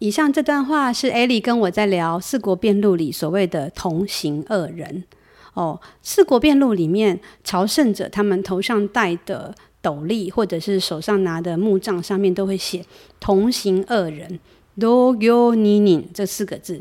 [0.00, 5.04] 以上这段话是艾莉跟我在聊《四国辩路》里所谓的同行二人。
[5.52, 12.82] 哦，《四国辩路》里面朝圣者他们头上戴的斗笠，或者是手上拿的木杖，上面都会写
[13.20, 14.40] “同行二人
[14.78, 16.80] ”，“doyo ninin” 这四个字。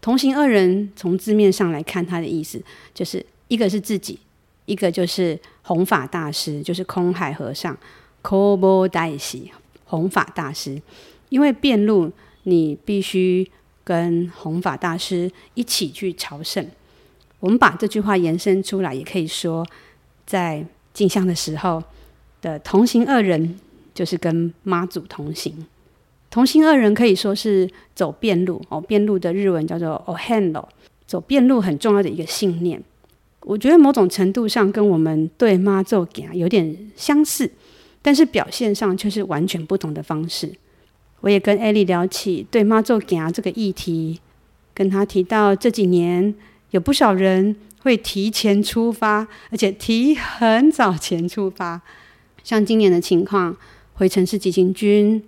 [0.00, 2.60] 同行二人从字面上来看，它的意思
[2.92, 4.18] 就是一个是自己，
[4.64, 7.78] 一个就是弘法大师，就是空海和尚
[8.20, 9.52] （Kobo d a i s i
[9.84, 10.82] 弘法大师，
[11.28, 12.10] 因为辩路。
[12.48, 13.48] 你必须
[13.84, 16.66] 跟弘法大师一起去朝圣。
[17.40, 19.64] 我们把这句话延伸出来，也可以说，
[20.26, 21.82] 在进香的时候
[22.40, 23.58] 的同行二人，
[23.94, 25.66] 就是跟妈祖同行。
[26.30, 30.64] 同行二人可以说是走遍路哦，遍路的日文叫做 ohenlo，
[31.06, 32.82] 走遍路很重要的一个信念。
[33.42, 37.50] 我觉得某种程度上跟我们对妈祖行有点相似，
[38.02, 40.52] 但是表现上却是完全不同的方式。
[41.20, 44.20] 我也跟艾莉聊起对妈祖行这个议题，
[44.72, 46.34] 跟她提到这几年
[46.70, 51.82] 有不少人会提前出发，而且提很早前出发。
[52.44, 53.56] 像今年的情况，
[53.94, 55.22] 回程是急行军，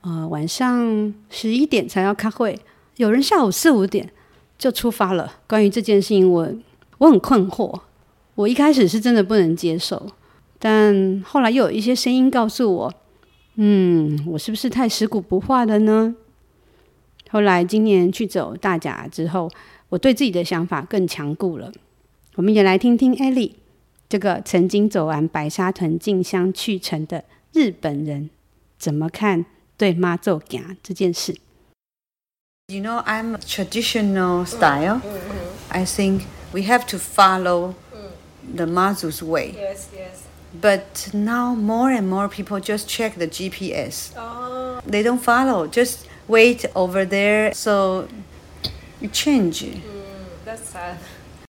[0.00, 2.58] 呃，晚上十一点才要开会，
[2.96, 4.10] 有人下午四五点
[4.58, 5.34] 就出发了。
[5.46, 7.80] 关于这件事情我，我我很困惑。
[8.34, 10.10] 我一开始是真的不能接受，
[10.58, 12.94] 但后来又有一些声音告诉我。
[13.60, 16.14] 嗯，我是不是太食古不化了呢？
[17.28, 19.50] 后来今年去走大甲之后，
[19.88, 21.72] 我对自己的想法更强固了。
[22.36, 23.56] 我们也来听听艾莉
[24.08, 28.30] 这个曾经走完白沙屯进香去程的日本人
[28.78, 29.44] 怎么看
[29.76, 31.36] 对妈祖行这件事。
[32.68, 35.00] You know, I'm a traditional style.
[35.68, 36.20] I think
[36.52, 37.74] we have to follow
[38.54, 39.52] the 妈祖 way.
[39.52, 40.27] Yes, yes.
[40.54, 44.12] But now more and more people just check the GPS.
[44.16, 44.80] Oh.
[44.86, 47.52] They don't follow, just wait over there.
[47.52, 48.08] So
[49.00, 49.62] you change.
[49.62, 49.80] Mm,
[50.44, 50.98] that's sad.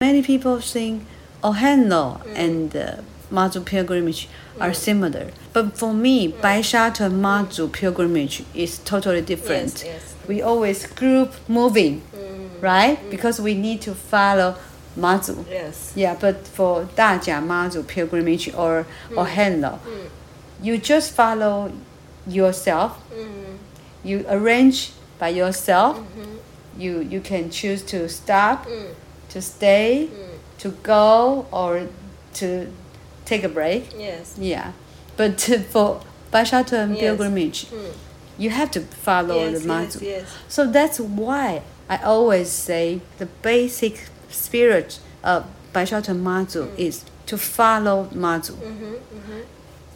[0.02, 1.04] Many people think
[1.44, 2.36] Ohenro Mm.
[2.36, 2.96] and uh,
[3.32, 4.28] Mazu pilgrimage
[4.60, 5.32] are similar.
[5.54, 9.84] But for me, Baishatun Mazu pilgrimage is totally different.
[9.84, 10.16] Yes, yes.
[10.28, 12.50] We always group moving, Mm.
[12.62, 12.98] right?
[13.12, 14.56] Because we need to follow
[14.98, 15.46] Mazu.
[15.50, 15.92] Yes.
[15.96, 18.86] Yeah, but for Dajia Mazu pilgrimage or
[19.16, 20.10] or Henlo, Mm.
[20.62, 21.72] you just follow
[22.28, 22.92] yourself.
[23.14, 23.58] Mm.
[24.04, 25.98] You arrange by yourself.
[25.98, 26.38] Mhm.
[26.78, 28.94] You you can choose to stop, Mm.
[29.34, 30.38] to stay, Mm.
[30.60, 31.82] to go, or
[32.40, 32.68] to
[33.26, 33.84] take a break.
[33.98, 34.34] Yes.
[34.40, 34.72] Yeah,
[35.18, 35.40] but
[35.72, 36.00] for
[36.34, 37.00] Baishatun Yes.
[37.00, 37.94] pilgrimage, Mm.
[38.38, 40.02] you have to follow yes, the yes, Mazu.
[40.02, 40.24] yes.
[40.48, 43.96] So that's why I always say the basic
[44.30, 48.52] spirit of Baishatun Mazu is to follow Mazu.
[48.54, 49.40] Mm-hmm, mm-hmm.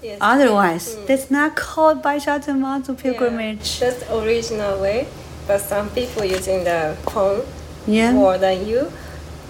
[0.04, 0.18] Yes.
[0.20, 1.08] Otherwise, Mm.
[1.08, 3.80] that's not called Baishatun Mazu pilgrimage.
[3.82, 5.08] Yeah, that's the original way,
[5.48, 7.44] but some people using the phone
[7.88, 8.92] Yeah, more than you,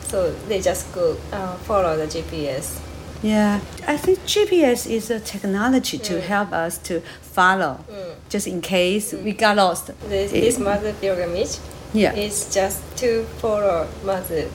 [0.07, 2.79] so they just go uh, follow the GPS.
[3.23, 3.59] yeah.
[3.88, 6.21] I think GPS is a technology to Mm.
[6.21, 8.13] help us to follow, Mm.
[8.29, 9.91] just in case we got lost.
[10.09, 11.57] This, It- this mother pilgrimage
[11.93, 14.45] Yeah, is just to follow mother.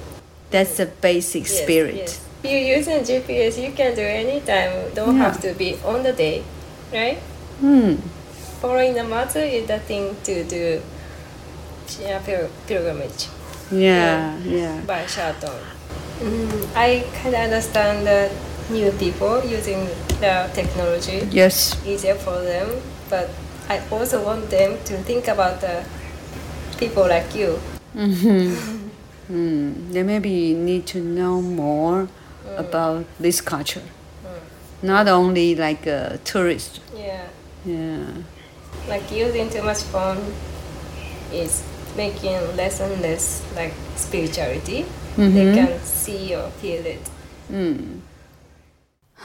[0.51, 1.95] That's the basic Yes, spirit.
[1.97, 2.21] Yes.
[2.45, 4.73] You using GPS, you can do anytime.
[4.95, 5.25] Don't Yeah.
[5.25, 6.43] have to be on the day,
[6.93, 7.19] right?
[7.61, 7.95] Hmm.
[8.61, 10.81] Following the mother is the thing to do.
[12.03, 13.29] Yeah, pil- pilgrimage
[13.71, 14.81] Yeah, yeah.
[14.87, 15.59] by shuttle.
[16.21, 18.31] Mm, I kind of understand the
[18.71, 19.87] new people using
[20.21, 21.27] the technology.
[21.31, 21.75] Yes.
[21.87, 22.69] easier for them,
[23.11, 23.29] but
[23.69, 25.85] I also want them to think about the
[26.79, 27.59] people like you.
[29.28, 29.92] Hmm.
[29.94, 32.08] They maybe need to know more
[32.58, 33.84] about this culture,
[34.82, 36.82] not only like a tourist.
[36.96, 37.28] Yeah,
[37.66, 38.06] Yeah.
[38.90, 40.18] like using too much phone
[41.32, 41.62] is
[41.96, 44.86] making less and less like spirituality.
[45.16, 47.00] They can see or feel it.
[47.50, 48.02] 嗯，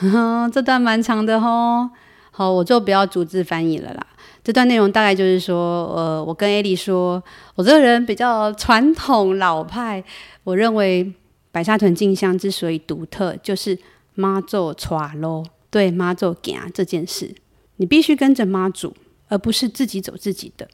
[0.51, 1.89] 这段蛮长的哦。
[2.31, 4.05] 好，我就不要逐字翻译了啦。
[4.44, 7.22] 这段内容大概就是说，呃，我跟艾莉说，
[7.54, 10.02] 我这个人比较传统老派。
[10.44, 11.12] 我认为
[11.52, 13.78] 白沙屯静香之所以独特，就是
[14.14, 17.32] 妈祖带路，对妈祖行这件事，
[17.76, 18.92] 你必须跟着妈祖，
[19.28, 20.66] 而不是自己走自己的。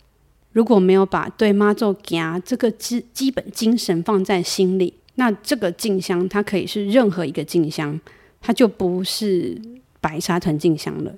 [0.53, 8.01] 如果没有把对妈祖行这个基基本精神放在心里，那这个静香它可以是任何一个静香，
[8.41, 9.61] 它就不是
[10.01, 11.13] 白沙屯静香了。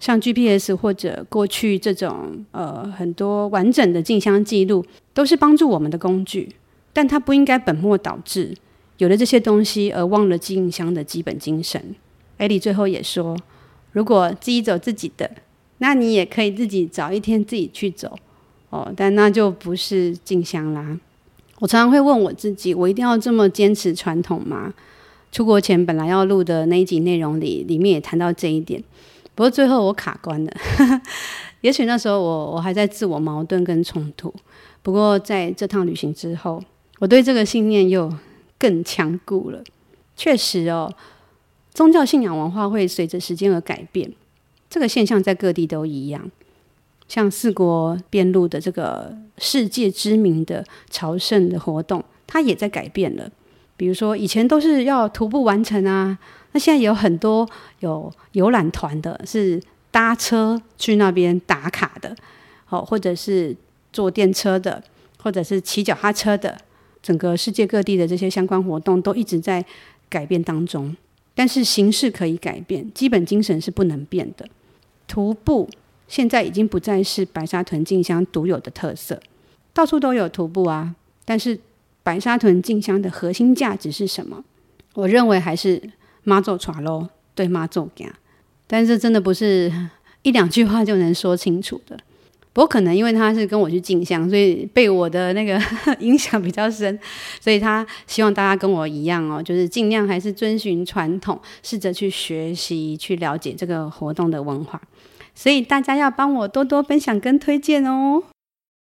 [0.00, 6.54] 像 GPS 或者过去这种呃很多完整的进香记录，都是帮助我们的工具。
[6.92, 8.54] 但它不应该本末倒置，
[8.98, 11.94] 有了这些东西而忘了进香的基本精神。
[12.36, 13.36] 艾莉最后也说，
[13.92, 15.30] 如果自己走自己的，
[15.78, 18.16] 那你也可以自己找一天自己去走
[18.70, 20.98] 哦，但那就不是进香啦。
[21.60, 24.74] 我常常会问我自己，我一定要这么坚持传统吗？
[25.32, 28.82] 出国前本来要录的那一集内容里，里面也谈到这一点，
[29.34, 30.52] 不过最后我卡关了。
[31.60, 34.32] 也许那时候我我还在自我矛盾跟冲突，
[34.82, 36.62] 不过在这趟旅行之后，
[36.98, 38.14] 我对这个信念又
[38.58, 39.62] 更强固了。
[40.16, 40.92] 确实哦，
[41.72, 44.12] 宗教信仰文化会随着时间而改变，
[44.68, 46.30] 这个现象在各地都一样。
[47.08, 53.30] 像四国遍路的这个世界知名的朝圣的活动，它也在改变了。
[53.76, 56.18] 比如说，以前都是要徒步完成啊，
[56.54, 57.46] 那现在有很多
[57.80, 59.62] 有游览团的，是。
[59.94, 62.16] 搭车去那边打卡的，
[62.64, 63.56] 好，或者是
[63.92, 64.82] 坐电车的，
[65.22, 66.58] 或者是骑脚踏车的，
[67.00, 69.64] 整个世界各地的这些相关活动都一直在
[70.08, 70.96] 改变当中。
[71.32, 74.44] 但是形式可以改变，基本精神是不能变的。
[75.06, 75.70] 徒步
[76.08, 79.20] 现在已经不再是白沙屯静香独有的特色，
[79.72, 80.96] 到处都有徒步啊。
[81.24, 81.56] 但是
[82.02, 84.42] 白沙屯静香的核心价值是什么？
[84.94, 85.80] 我认为还是
[86.23, 88.11] 妈祖带路，对妈祖行。
[88.67, 89.71] 但是真的不是
[90.21, 91.97] 一两句话就能说清楚的。
[92.51, 95.61] 不过可能因为他是跟我去进香，所以被我的那个
[95.99, 96.99] 影响比较深，
[97.39, 104.81] 所以他希望大家跟我一样哦，就是尽量还是遵循传统，试着去学习、去了解这个活动的文化。
[105.35, 108.23] 所以大家要帮我多多分享跟推荐哦。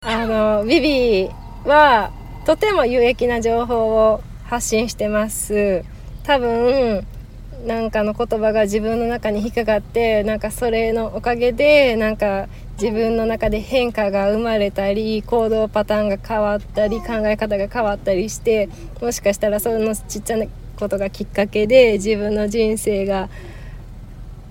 [0.02, 1.30] あの、ビビ
[1.66, 2.12] は
[2.46, 5.84] とても有益な情报を発信してます。
[6.24, 7.04] 多分。
[7.69, 12.49] なんかの言叶が自分の中に引っかかってなんかそれのおかげでなんか
[12.81, 18.71] 自分の中で変化が生まれたり行动パターンが変わったり考え方が変わったりして
[19.03, 20.47] もしかしたらそのちっちゃな
[20.79, 23.29] ことがきっかけで自分の人生が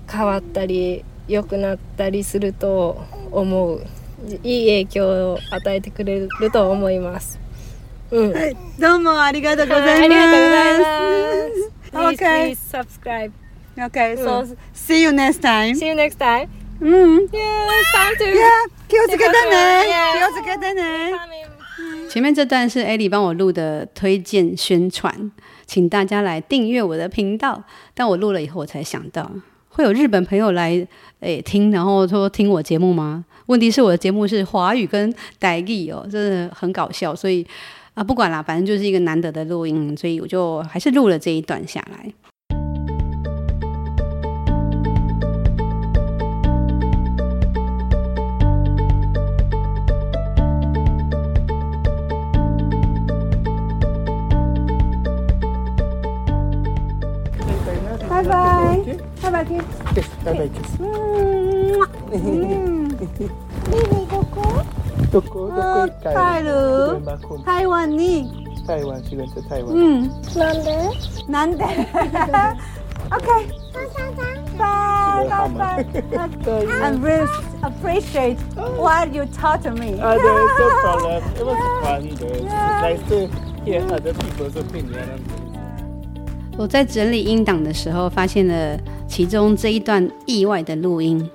[0.08, 3.02] 変わったり良くなったりすると
[3.32, 3.84] 思う
[4.44, 7.40] いい影响を与えてくれると思います。
[8.12, 10.02] うん、はい、どうもありがとうございます。
[10.02, 11.77] ありがとうございます。
[11.91, 12.55] Please, Okay.
[12.55, 13.31] please subscribe.
[13.77, 15.75] Okay, so see you next time.
[15.75, 16.47] See you next time.
[16.79, 18.25] 嗯 Yeah, time to.
[18.87, 19.83] 気をつけてね。
[19.87, 20.17] Yeah.
[20.17, 21.11] 気をつけてね。
[21.13, 22.09] Coming.
[22.09, 25.31] 前面这段是艾莉帮我录的推荐宣传，
[25.65, 27.63] 请大家来订阅我的频道。
[27.95, 29.31] 但我录了以后，我才想到
[29.69, 30.87] 会有日本朋友来
[31.21, 33.25] 诶听，然后说听我节目吗？
[33.47, 37.15] 问题是我的节目是华语跟台语哦，真的很搞笑。
[37.15, 37.45] 所以
[37.98, 42.12] 啊，不管啦，反正就是一个难得的录音，所以我就还是录了这一段下来。
[58.08, 58.78] 拜拜，
[59.20, 59.44] 拜拜，
[60.24, 60.78] 拜拜キス。
[60.78, 61.82] 嗯
[62.14, 62.88] 嗯，
[65.11, 66.51] どこどこ行きたい帰る
[67.01, 68.43] バックホーム台湾に。
[68.65, 69.75] 台湾仕事台湾。
[69.75, 70.93] 嗯，なんで
[71.27, 71.65] なんで
[73.11, 73.45] Okay.
[74.57, 75.85] Bye, bye, bye.
[76.81, 77.27] I really
[77.61, 78.37] appreciate
[78.77, 79.99] what you taught me.
[79.99, 81.23] Uh, there's no problem.
[81.35, 82.01] It was fun.
[82.15, 82.33] Though.
[82.33, 82.43] It's
[82.81, 83.27] nice to
[83.65, 85.09] hear other people's opinion.
[85.11, 86.57] on things.
[86.57, 91.29] 我在整理音档的时候，发现了其中这一段意外的录音。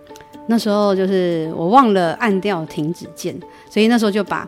[0.47, 3.33] 那时候就是我忘了按掉停止键，
[3.69, 4.47] 所以那时候就把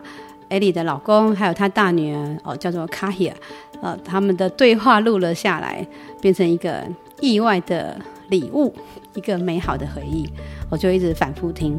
[0.50, 3.36] 艾莉的老公还有她大女儿哦，叫做卡希尔，
[3.80, 5.86] 呃，他们的对话录了下来，
[6.20, 6.84] 变成一个
[7.20, 8.74] 意外的礼物，
[9.14, 10.28] 一个美好的回忆。
[10.70, 11.78] 我就一直反复听。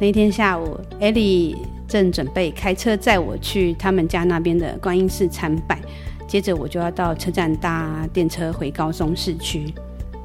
[0.00, 5.78] 那天下午，艾莉正准备开车载我去他们家那边的观音寺参拜，
[6.26, 9.72] 接着我就要到车站搭电车回高松市区。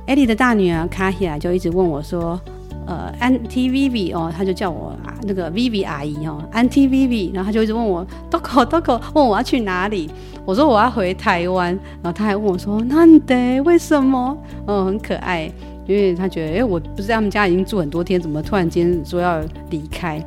[0.08, 2.42] 艾莉的大女儿卡希尔就一直问我说。
[2.89, 10.11] 呃，Auntie Vivi 哦，他就叫我啊那个 Vivi 阿姨哦，Auntie Vivi，然后他就一直问我 Doko Doko，问我要去哪里。
[10.45, 11.69] 我说我要回台湾，
[12.03, 13.63] 然后他还问我说なんで？
[13.63, 14.37] 为什么？
[14.67, 15.51] 嗯，很可爱，
[15.87, 19.41] 因为他觉得，哎，我不是在他们家已经住很多天，怎么突然间说要
[19.71, 20.23] 离开？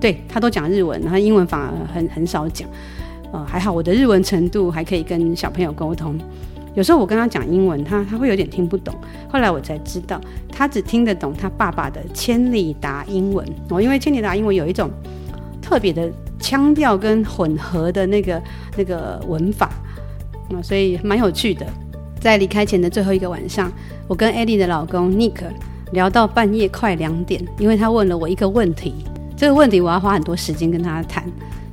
[0.00, 2.68] 对，他都讲日文，然后英文反而很很少讲。
[3.32, 6.16] 呃，还好我的日文程度还可以跟小朋友沟通。
[6.73, 8.93] 有时候我跟他讲英文，他他会有点听不懂。
[9.29, 10.19] 后来我才知道，
[10.51, 14.89] 他只听得懂他爸爸的千里达英文哦，因为千里达英文有一种
[15.61, 18.41] 特别的腔调跟混合的那个
[18.75, 19.69] 那个文法
[20.49, 21.65] 那，所以蛮有趣的。
[22.19, 23.71] 在离开前的最后一个晚上，
[24.07, 25.43] 我跟艾莉的老公 Nick
[25.91, 28.93] 聊到半夜快两点，因为他问了我一个问题，
[29.35, 31.23] 这个问题我要花很多时间跟他谈。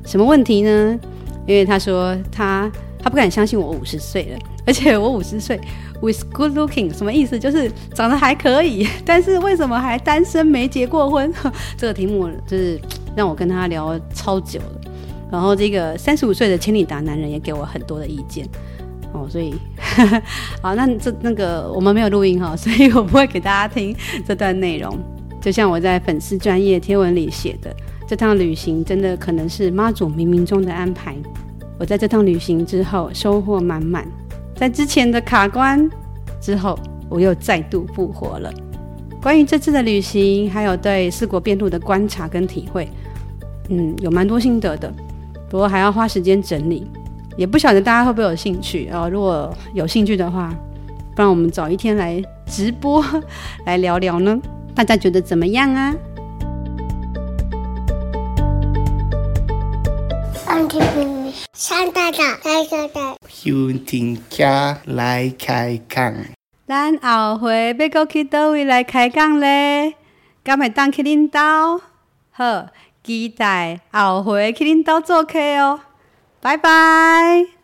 [0.05, 0.99] 什么问题呢？
[1.47, 2.71] 因为他说他
[3.03, 5.61] 他不敢相信我五十岁了， 而且我五十岁
[6.03, 7.39] with good looking 什么意思？
[7.39, 11.33] 就是长得还可以， 但是为什么还单身没结过婚？
[11.77, 12.81] 这个题目就是
[13.17, 14.81] 让我跟他聊超久了。
[15.31, 18.45] 然后这个三十五岁的千里达男人也给我很多的意见
[19.13, 19.55] 哦，所以
[20.61, 23.95] 好，那这那个我们没有录音哈，所以我不会给大家听
[24.27, 24.99] 这段内容。
[25.41, 27.75] 就像我在粉丝专业贴文里写的。
[28.07, 31.15] 这趟旅行真的可能是妈祖冥冥中的安排。
[31.81, 34.07] 我在这趟旅行之后收获满满，
[34.55, 35.89] 在之前的卡关
[36.39, 36.79] 之后，
[37.09, 38.53] 我又再度复活了。
[39.23, 42.87] 关于这次的旅行，还有对四国遍路的观察跟体会，
[43.71, 44.93] 嗯，有蛮多心得的。
[45.49, 46.87] 不过还要花时间整理，
[47.39, 49.09] 也不晓得大家会不会有兴趣哦。
[49.11, 50.55] 如果有兴趣的话，
[51.17, 53.03] 不然我们找一天来直播
[53.65, 54.39] 来聊聊呢？
[54.75, 55.97] 大家觉得怎么样啊？
[61.61, 66.15] 上大大来个大休停卡来开讲。
[66.67, 69.93] 咱后回要搁去倒位来开讲咧？
[70.43, 71.83] 敢会当去恁兜？
[72.31, 72.69] 好，
[73.05, 75.81] 期待后回去恁兜做客哦。
[76.41, 77.60] 拜拜。